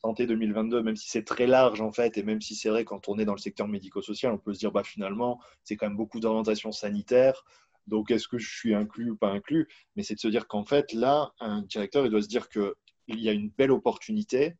[0.00, 3.08] santé 2022, même si c'est très large en fait, et même si c'est vrai, quand
[3.08, 5.96] on est dans le secteur médico-social, on peut se dire, bah, finalement, c'est quand même
[5.96, 7.44] beaucoup d'orientation sanitaire.
[7.88, 9.68] Donc, est-ce que je suis inclus ou pas inclus?
[9.96, 12.74] Mais c'est de se dire qu'en fait, là, un directeur, il doit se dire qu'il
[13.08, 14.54] y a une belle opportunité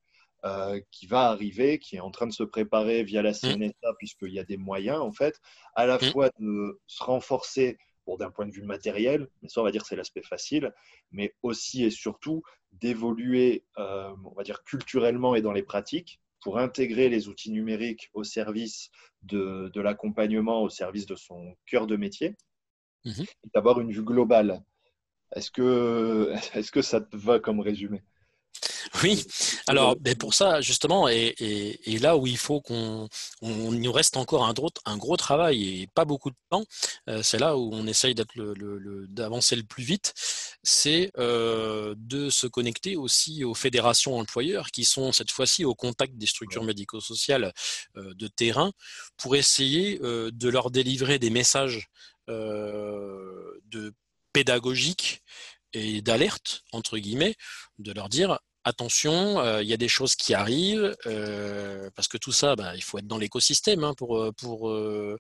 [0.45, 3.35] euh, qui va arriver, qui est en train de se préparer via la mmh.
[3.35, 5.41] CNSA, puisqu'il y a des moyens, en fait,
[5.75, 6.13] à la mmh.
[6.13, 7.79] fois de se renforcer
[8.17, 10.73] d'un point de vue matériel, mais ça, on va dire, c'est l'aspect facile,
[11.11, 16.59] mais aussi et surtout d'évoluer, euh, on va dire, culturellement et dans les pratiques pour
[16.59, 18.91] intégrer les outils numériques au service
[19.23, 22.37] de, de l'accompagnement, au service de son cœur de métier,
[23.45, 24.63] et d'avoir une vue globale.
[25.35, 28.03] Est-ce que, est -ce que ça te va comme résumé?
[29.03, 29.25] oui,
[29.67, 31.35] alors ben pour ça justement, et,
[32.01, 33.09] là où il faut qu'on
[33.43, 36.65] nous reste encore un gros, un gros travail et pas beaucoup de temps,
[37.09, 40.15] euh, c'est là où on essaye d'avancer le, plus vite,
[40.63, 46.17] c'est euh, de se connecter aussi aux fédérations employeurs qui sont cette fois-ci au contact
[46.17, 47.53] des structures médico-sociales
[47.97, 48.73] euh, de terrain
[49.17, 51.89] pour essayer de leur délivrer des messages
[52.29, 53.95] de
[54.33, 55.23] pédagogiques
[55.73, 57.35] et d'alerte, entre guillemets,
[57.79, 62.19] de leur dire attention, euh, il y a des choses qui arrivent, euh, parce que
[62.19, 64.19] tout ça, bah, il faut être dans l'écosystème hein, pour,
[64.69, 65.17] euh,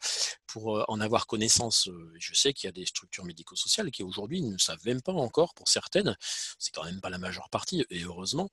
[0.88, 1.88] en avoir connaissance.
[2.18, 5.54] Je sais qu'il y a des structures médico-sociales qui aujourd'hui ne savent même pas encore,
[5.54, 6.16] pour certaines,
[6.58, 8.50] c'est quand même pas la majeure partie, et heureusement,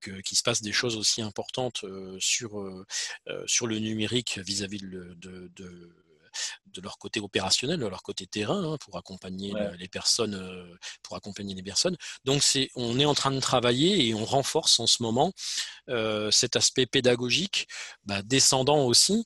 [0.00, 1.84] qu'il se passe des choses aussi importantes
[2.18, 5.90] sur, le numérique vis-à-vis de
[6.80, 11.54] leur côté opérationnel, de leur côté terrain, hein, pour accompagner les personnes, euh, pour accompagner
[11.54, 11.96] les personnes.
[12.24, 15.32] Donc c'est, on est en train de travailler et on renforce en ce moment
[15.88, 17.68] euh, cet aspect pédagogique,
[18.04, 19.24] bah, descendant aussi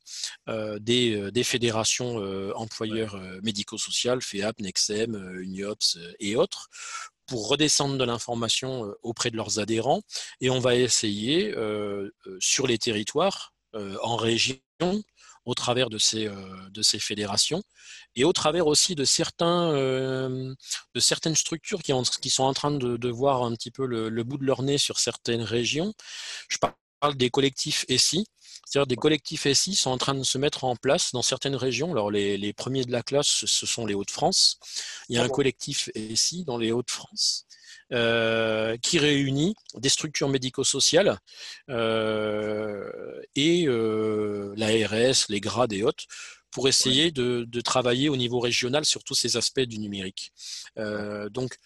[0.48, 2.16] euh, des, des, fédérations
[2.56, 6.68] employeurs médico-sociales, FEAP, NEXEM, UNIOPS et autres,
[7.26, 10.02] pour redescendre de l'information auprès de leurs adhérents.
[10.40, 11.54] Et on va essayer
[12.38, 14.58] sur les territoires, en région,
[15.48, 17.62] au travers de ces, euh, de ces fédérations
[18.16, 20.54] et au travers aussi de, certains, euh,
[20.94, 24.44] de certaines structures qui, sont en train de, voir un petit peu le, bout de
[24.44, 25.94] leur nez sur certaines régions.
[26.50, 28.26] Je parle des collectifs SI,
[28.66, 31.92] c'est-à-dire des collectifs SI sont en train de se mettre en place dans certaines régions.
[31.92, 34.58] Alors les, les premiers de la classe, ce sont les Hauts-de-France.
[35.08, 37.46] Il y a un collectif SI dans les Hauts-de-France
[37.90, 41.18] euh, qui réunit des structures médico-sociales
[41.70, 46.04] euh, et euh, l'ARS, les grades et autres
[46.50, 50.32] pour essayer de, de, travailler au niveau régional sur tous ces aspects du numérique.
[51.30, 51.56] donc,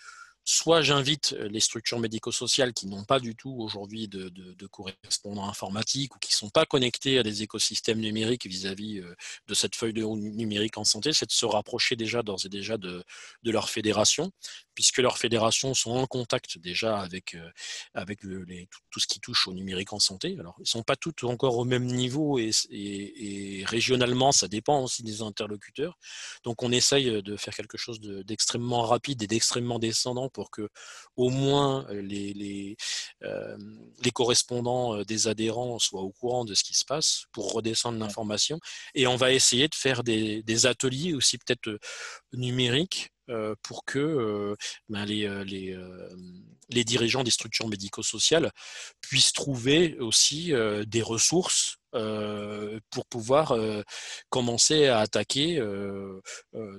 [0.44, 6.16] soit j'invite les structures médico-sociales qui n'ont pas du tout aujourd'hui de, de, correspondants informatiques
[6.16, 9.00] ou qui ne sont pas connectés à des écosystèmes numériques vis-à-vis
[9.46, 12.76] de cette feuille de numérique en santé, c'est de se rapprocher déjà d'ores et déjà
[12.76, 13.04] de,
[13.44, 14.32] de leur fédération
[14.74, 17.50] puisque leurs fédérations sont en contact déjà avec, euh,
[17.94, 20.37] avec le, les, tout, ce qui touche au numérique en santé.
[20.38, 24.82] Alors, ils ne sont pas toutes encore au même niveau et, et, régionalement, ça dépend
[24.82, 25.98] aussi des interlocuteurs.
[26.44, 30.68] Donc, on essaye de faire quelque chose d'extrêmement rapide et d'extrêmement descendant pour que
[31.16, 32.76] au moins les, les,
[33.24, 33.56] euh,
[34.02, 37.98] les correspondants euh, des adhérents soient au courant de ce qui se passe pour redescendre
[37.98, 38.58] l'information.
[38.94, 41.78] Et on va essayer de faire des, des ateliers aussi peut-être
[42.32, 43.21] numériques euh,
[43.62, 44.56] pour que euh,
[44.88, 45.76] ben, les, euh, les,
[46.70, 48.50] les, dirigeants des structures médico-sociales
[49.00, 50.52] puissent trouver aussi
[50.87, 53.54] des ressources pour pouvoir
[54.30, 55.62] commencer à attaquer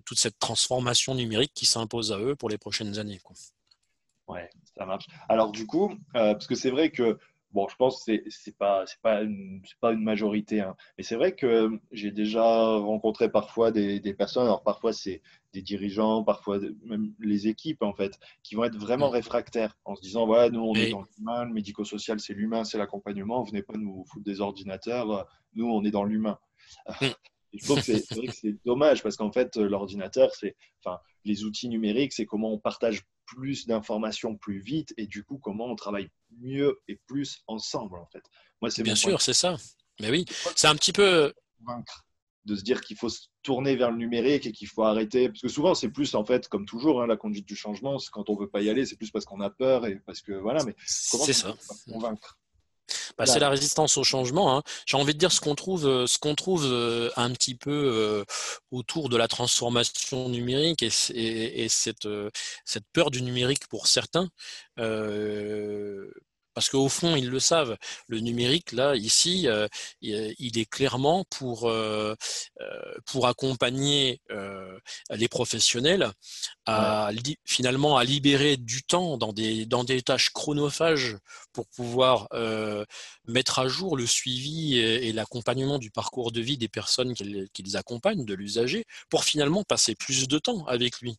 [0.05, 3.19] toute cette transformation numérique qui s'impose à eux pour les prochaines années.
[3.19, 3.35] Quoi.
[4.27, 5.05] Ouais, ça marche.
[5.29, 7.19] Alors du coup, parce que c'est vrai que
[7.53, 10.61] Bon, je pense que ce n'est pas, pas, une, pas une majorité.
[10.61, 10.75] Hein.
[10.97, 12.43] Mais c'est vrai que j'ai déjà
[12.77, 15.21] rencontré parfois des, des personnes, alors parfois c'est
[15.53, 20.01] des dirigeants, parfois même les équipes, en fait, qui vont être vraiment réfractaires en se
[20.01, 23.77] disant Ouais, nous, on est dans l'humain, le médico-social, c'est l'humain, c'est l'accompagnement, venez pas
[23.77, 26.39] nous foutre des ordinateurs, nous, on est dans l'humain.
[27.01, 27.07] Mm.
[27.53, 32.25] je trouve que c'est dommage parce qu'en fait, l'ordinateur, c'est, enfin, les outils numériques, c'est
[32.25, 33.03] comment on partage
[33.35, 38.07] plus d'informations plus vite et du coup comment on travaille mieux et plus ensemble en
[38.07, 38.23] fait.
[38.61, 39.57] Moi c'est bien sûr, c'est ça.
[39.99, 41.33] Mais oui, c'est un petit peu
[42.45, 45.41] de se dire qu'il faut se tourner vers le numérique et qu'il faut arrêter Parce
[45.41, 48.35] que souvent, c'est plus, en fait, comme toujours, hein, la conduite du changement, quand on
[48.35, 50.63] ne veut pas y aller, c'est plus parce qu'on a peur et parce que, voilà,
[50.65, 50.75] mais
[51.11, 51.55] comment c'est ça.
[51.89, 52.37] convaincre
[53.17, 54.57] bah, c'est la résistance au changement.
[54.57, 54.63] Hein.
[54.85, 57.71] J'ai envie de dire ce qu'on trouve, euh, ce qu'on trouve euh, un petit peu
[57.71, 58.23] euh,
[58.71, 62.07] autour de la transformation numérique et, et, et cette,
[62.65, 64.29] cette, peur du numérique pour certains.
[64.79, 66.11] Euh,
[66.53, 67.77] parce qu'au fond, ils le savent.
[68.07, 69.67] Le numérique, là, ici, euh,
[70.01, 72.15] il est clairement pour, euh,
[72.61, 74.21] euh, pour accompagner
[75.09, 76.11] les professionnels
[76.65, 77.11] à,
[77.45, 81.17] finalement à libérer du temps dans des, dans des tâches chronophages
[81.51, 82.27] pour pouvoir
[83.27, 88.25] mettre à jour le suivi et, l'accompagnement du parcours de vie des personnes qu'ils accompagnent,
[88.25, 91.17] de l'usager, pour finalement passer plus de temps avec lui,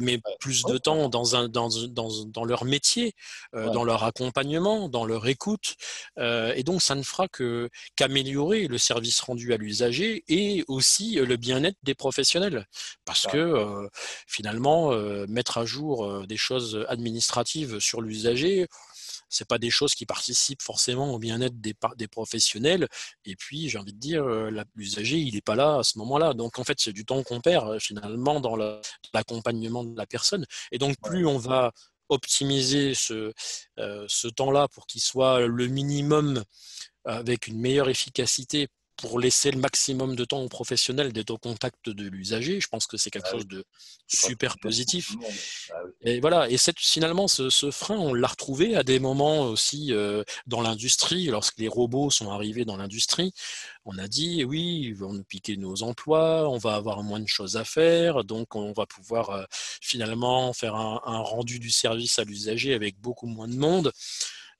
[0.00, 3.14] mais plus de temps dans, un, dans, dans, dans leur métier,
[3.52, 5.74] dans leur accompagnement dans leur écoute.
[6.18, 11.14] Euh, et donc, ça ne fera que qu'améliorer le service rendu à l'usager et aussi
[11.14, 12.66] le bien-être des professionnels.
[13.04, 13.88] Parce que euh,
[14.26, 18.66] finalement, euh, mettre à jour des choses administratives sur l'usager,
[19.30, 22.88] c'est pas des choses qui participent forcément au bien-être des, des, professionnels.
[23.24, 24.24] Et puis, j'ai envie de dire,
[24.74, 26.34] l'usager, il n'est pas là à ce moment-là.
[26.34, 28.56] Donc, en fait, c'est du temps qu'on perd finalement dans
[29.12, 30.46] l'accompagnement de la personne.
[30.72, 31.72] Et donc, plus on va
[32.08, 33.32] optimiser ce,
[33.78, 36.42] euh, ce temps-là pour qu'il soit le minimum
[37.04, 38.68] avec une meilleure efficacité
[38.98, 42.60] pour laisser le maximum de temps aux professionnels d'être au contact de l'usager.
[42.60, 43.64] Je pense que c'est quelque bah chose de
[44.08, 45.14] super positif.
[45.70, 46.50] Bah et voilà.
[46.50, 51.26] Et cette, finalement, ce, frein, on l'a retrouvé à des moments aussi euh, dans l'industrie,
[51.26, 53.32] lorsque les robots sont arrivés dans l'industrie.
[53.84, 57.28] On a dit oui, ils vont nous piquer nos emplois, on va avoir moins de
[57.28, 59.44] choses à faire, donc on va pouvoir euh,
[59.80, 63.92] finalement faire un, un rendu du service à l'usager avec beaucoup moins de monde.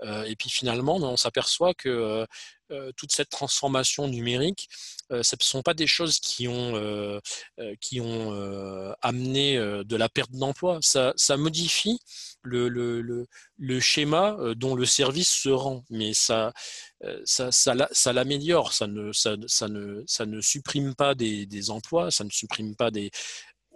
[0.02, 2.26] Euh, et puis finalement, on s'aperçoit que euh,
[2.70, 4.68] euh, toute cette transformation numérique,
[5.10, 6.74] ce ne sont pas des choses qui ont,
[9.00, 10.78] amené de la perte d'emploi.
[10.82, 11.98] Ça, modifie
[12.42, 13.20] le,
[13.80, 16.52] schéma dont le service se rend, mais ça,
[18.12, 18.74] l'améliore.
[18.74, 23.10] Ça ne, supprime pas des emplois, ça ne supprime pas des,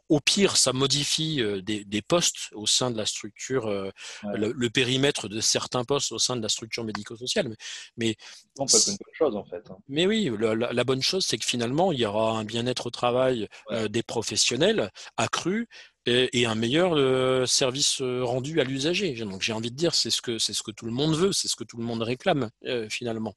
[0.08, 3.90] au pire, ça modifie euh, des, postes au sein de la structure, euh,
[4.34, 7.48] le, périmètre de certains postes au sein de la structure médico-sociale.
[7.48, 7.56] Mais,
[7.96, 8.16] mais
[8.58, 9.62] une bonne chose en fait.
[9.70, 9.76] Hein.
[9.88, 13.48] Mais oui, la, bonne chose, c'est que finalement, il y aura un bien-être au travail
[13.70, 15.68] euh, des professionnels accru
[16.04, 19.14] et, un meilleur service rendu à l'usager.
[19.14, 21.32] Donc j'ai envie de dire, c'est ce que c'est ce que tout le monde veut,
[21.32, 22.50] c'est ce que tout le monde réclame
[22.90, 23.34] finalement.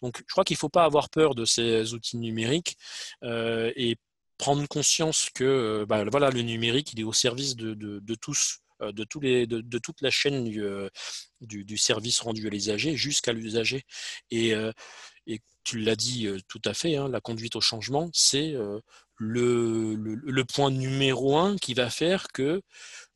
[0.00, 2.78] Donc je crois qu'il ne faut pas avoir peur de ces outils numériques
[3.22, 3.98] et
[4.40, 8.90] prendre conscience que euh, bah, voilà, le numérique, il est au service de, tous, euh,
[8.90, 10.88] de, tous les, de, toute la chaîne du, euh,
[11.42, 13.84] du, service rendu à l'usager jusqu'à l'usager.
[14.30, 14.54] Et,
[15.62, 18.54] tu l'as dit tout à fait, hein, la conduite au changement, c'est
[19.16, 22.62] le, le, point numéro un qui va faire que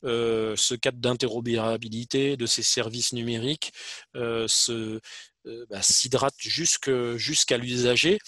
[0.02, 3.72] ce cadre d'interopérabilité de ces services numériques
[4.14, 5.00] se,
[5.68, 8.18] bah, s'hydrate jusqu'à l'usager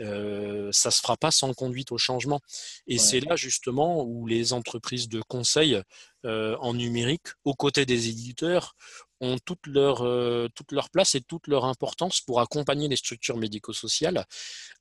[0.00, 2.40] euh, ça se fera pas sans conduite au changement.
[2.86, 5.80] Et c'est là justement où les entreprises de conseil
[6.24, 8.74] euh, en numérique, aux côtés des éditeurs,
[9.20, 13.38] ont toute leur, euh, toute leur place et toute leur importance pour accompagner les structures
[13.38, 14.26] médico-sociales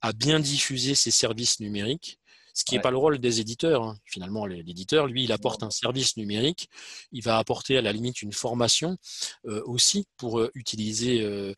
[0.01, 2.19] à bien diffuser ces services numériques
[2.55, 3.83] ce qui n'est pas le rôle des éditeurs.
[3.83, 3.97] Hein.
[4.05, 6.69] Finalement, l'éditeur, lui, il apporte un service numérique.
[7.11, 8.97] Il va apporter à la limite une formation
[9.45, 11.53] euh, aussi pour euh, utiliser euh,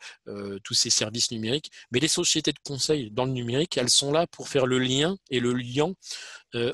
[0.63, 1.71] tous ces services numériques.
[1.91, 5.17] Mais les sociétés de conseil dans le numérique, elles sont là pour faire le lien
[5.29, 5.93] et le lien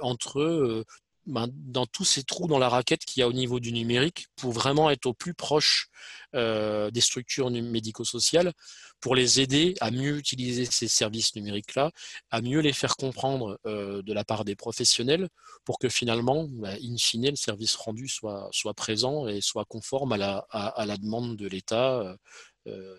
[0.02, 0.86] entre
[1.26, 4.28] ben, dans tous ces trous dans la raquette qu'il y a au niveau du numérique
[4.36, 5.88] pour vraiment être au plus proche
[6.36, 8.52] euh, des structures médico-sociales
[9.00, 11.92] pour les aider à mieux utiliser ces services numériques-là,
[12.32, 15.30] à mieux les faire comprendre euh, de la part des professionnels
[15.66, 20.14] pour que finalement, ben, in fine, le service rendu soit, soit présent et soit conforme
[20.14, 22.18] à la, à, la demande de l'État.
[22.68, 22.96] Euh,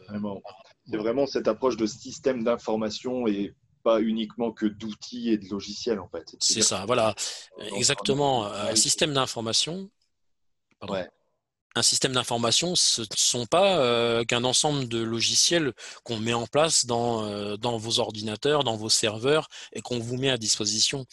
[0.91, 3.55] C'est vraiment cette approche de système d'information et
[3.85, 6.35] pas uniquement que d'outils et de logiciels en fait.
[6.41, 7.15] C'est ça, voilà,
[7.77, 8.47] exactement.
[8.47, 9.91] Un système d'information.
[11.77, 15.73] Un système d'information, ce ne sont pas euh, qu'un ensemble de logiciels
[16.05, 20.17] qu'on met en place dans, euh, dans vos ordinateurs, dans vos serveurs et qu'on vous
[20.17, 21.05] met à disposition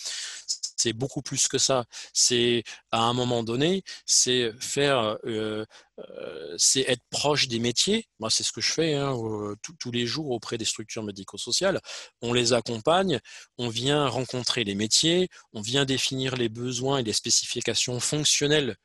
[0.81, 1.85] c'est beaucoup plus que ça.
[2.13, 5.65] C'est à un moment donné, c'est faire, euh,
[5.99, 8.07] euh, c'est être proche des métiers.
[8.19, 9.15] Moi, c'est ce que je fais hein,
[9.61, 11.79] tous les jours auprès des structures médico-sociales.
[12.21, 13.19] On les accompagne,
[13.57, 18.75] on vient rencontrer les métiers, on vient définir les besoins et les spécifications fonctionnelles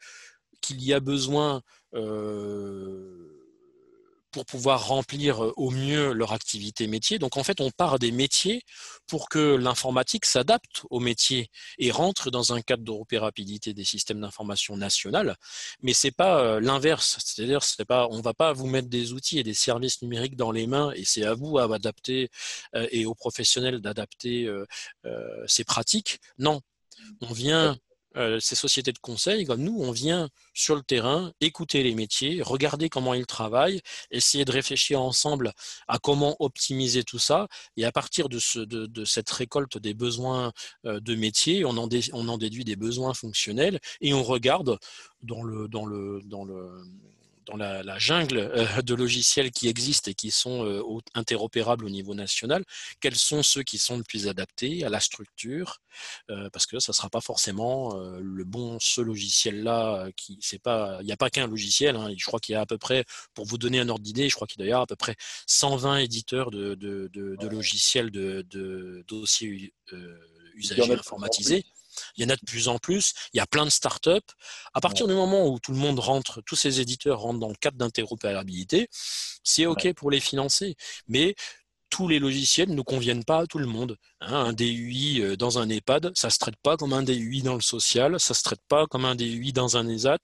[0.60, 1.62] qu'il y a besoin.
[1.94, 3.35] Euh,
[4.36, 7.18] pour pouvoir remplir au mieux leur activité métier.
[7.18, 8.60] Donc en fait, on part des métiers
[9.06, 14.76] pour que l'informatique s'adapte aux métiers et rentre dans un cadre d'opérabilité des systèmes d'information
[14.76, 15.36] national.
[15.80, 19.42] Mais c'est pas l'inverse, c'est-à-dire c'est pas, on va pas vous mettre des outils et
[19.42, 22.28] des services numériques dans les mains et c'est à vous à adapter
[22.90, 24.52] et aux professionnels d'adapter
[25.46, 26.20] ces pratiques.
[26.36, 26.60] Non,
[27.22, 27.78] on vient
[28.16, 32.42] euh, ces sociétés de conseil, comme nous, on vient sur le terrain, écouter les métiers,
[32.42, 35.52] regarder comment ils travaillent, essayer de réfléchir ensemble
[35.88, 37.48] à comment optimiser tout ça.
[37.76, 38.38] Et à partir de,
[39.04, 40.52] cette récolte des besoins
[40.84, 44.78] euh, de métiers, on en, déduit des besoins fonctionnels et on regarde
[45.22, 46.82] dans le, dans le, dans le
[47.46, 50.82] dans la, jungle euh, de logiciels qui existent et qui sont euh,
[51.14, 52.64] interopérables au niveau national,
[53.00, 55.78] quels sont ceux qui sont le plus adaptés à la structure,
[56.30, 60.98] euh, parce que ça ne sera pas forcément le bon, ce logiciel-là, qui c'est pas,
[61.00, 62.12] il n'y a pas qu'un logiciel, hein.
[62.16, 64.34] je crois qu'il y a à peu près, pour vous donner un ordre d'idée, je
[64.34, 65.14] crois qu'il y a à peu près
[65.46, 69.72] 120 éditeurs de, de logiciels de, dossiers
[70.54, 71.64] usagers informatisés.
[72.16, 73.14] Il y en a de plus en plus.
[73.32, 74.32] Il y a plein de startups.
[74.74, 77.54] À partir du moment où tout le monde rentre, tous ces éditeurs rentrent dans le
[77.54, 78.88] cadre d'interopérabilité,
[79.42, 80.76] c'est OK pour les financer.
[81.08, 81.34] Mais
[81.90, 83.96] tous les logiciels ne conviennent pas à tout le monde.
[84.20, 84.46] Hein.
[84.46, 87.54] un DUI euh, dans un EHPAD, ça ne se traite pas comme un DUI dans
[87.54, 90.18] le social, ça ne se traite pas comme un DUI dans un ESAT.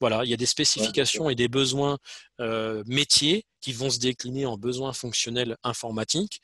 [0.00, 1.98] Voilà, il y a des spécifications et des besoins
[2.40, 6.40] euh, métiers qui vont se décliner en besoins fonctionnels informatiques.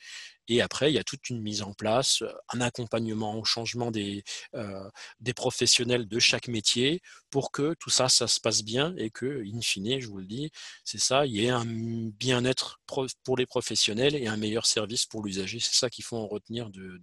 [0.51, 3.93] Et après, il y a toute une mise en place, euh, un accompagnement au changement
[3.93, 4.25] des,
[4.57, 4.91] euh,
[5.21, 9.45] des professionnels de chaque métier pour que tout ça, ça se passe bien et que,
[9.47, 10.51] in fine, je vous le dis,
[10.83, 15.23] c'est ça, il y ait un bien-être pour les professionnels et un meilleur service pour
[15.23, 15.61] l'usager.
[15.61, 17.01] C'est ça qu'il faut en retenir du,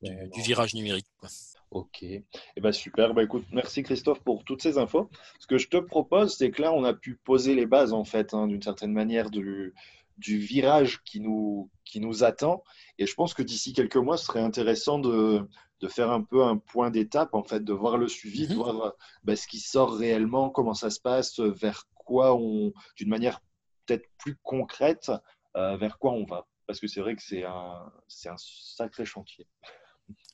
[0.00, 1.06] du, virage numérique.
[1.70, 2.24] Ok, eh
[2.56, 3.12] ben super.
[3.12, 5.10] Bah, écoute, merci Christophe pour toutes ces infos.
[5.40, 8.04] Ce que je te propose, c'est que là, on a pu poser les bases en
[8.04, 9.74] fait, hein, d'une certaine manière, du,
[10.22, 12.62] du virage qui nous, qui nous attend.
[12.98, 15.46] Et je pense que d'ici quelques mois, ce serait intéressant de,
[15.80, 18.58] de faire un peu un point d'étape, en fait, de voir le suivi, de mhm.
[18.58, 18.92] voir
[19.24, 23.40] bah, ce qui sort réellement, comment ça se passe, vers quoi on, d'une manière
[23.84, 25.10] peut-être plus concrète,
[25.56, 26.46] euh, vers quoi on va.
[26.66, 29.46] Parce que c'est vrai que c'est un, c'est un sacré chantier.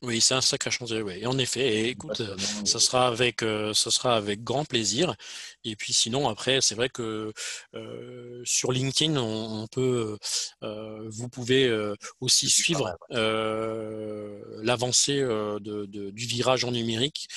[0.03, 1.14] Oui, c'est un sacré chantier, oui.
[1.20, 2.22] Et en effet, écoute,
[2.64, 5.16] ça sera avec, euh, ça sera avec grand plaisir.
[5.64, 7.32] Et puis sinon, après, c'est vrai que
[7.74, 10.16] euh, sur LinkedIn, on, peut,
[10.62, 11.68] euh, vous pouvez
[12.20, 12.96] aussi suivre
[14.62, 17.28] l'avancée de, du virage en numérique,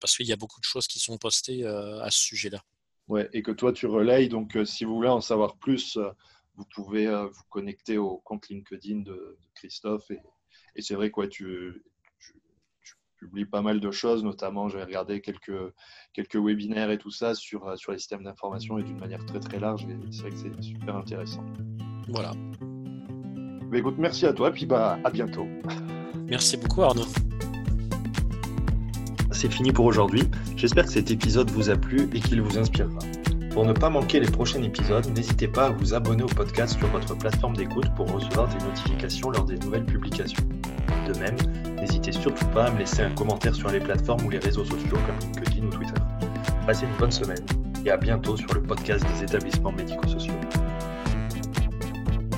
[0.00, 2.62] parce qu'il y a beaucoup de choses qui sont postées à ce sujet-là.
[3.08, 4.28] Ouais, et que toi tu relayes.
[4.28, 5.98] Donc, si vous voulez en savoir plus,
[6.54, 10.20] vous pouvez vous connecter au compte LinkedIn de, Christophe et,
[10.76, 11.84] et c'est vrai que tu,
[13.24, 15.72] publie pas mal de choses, notamment j'ai regardé quelques,
[16.12, 19.40] quelques webinaires et tout ça sur, euh, sur les systèmes d'information et d'une manière très
[19.40, 19.84] très large.
[19.84, 21.44] Et c'est vrai que c'est super intéressant.
[22.08, 22.32] Voilà.
[23.70, 25.46] Mais écoute, merci à toi, et puis bah, à bientôt.
[26.28, 27.06] Merci beaucoup Arnaud.
[29.32, 30.22] C'est fini pour aujourd'hui.
[30.56, 32.98] J'espère que cet épisode vous a plu et qu'il vous inspirera.
[33.52, 36.88] Pour ne pas manquer les prochains épisodes, n'hésitez pas à vous abonner au podcast sur
[36.88, 40.44] votre plateforme d'écoute pour recevoir des notifications lors des nouvelles publications.
[41.06, 41.36] De même,
[41.84, 44.96] n'hésitez surtout pas à me laisser un commentaire sur les plateformes ou les réseaux sociaux
[45.06, 46.00] comme LinkedIn ou Twitter.
[46.66, 47.44] Passez une bonne semaine
[47.84, 50.32] et à bientôt sur le podcast des établissements médico-sociaux.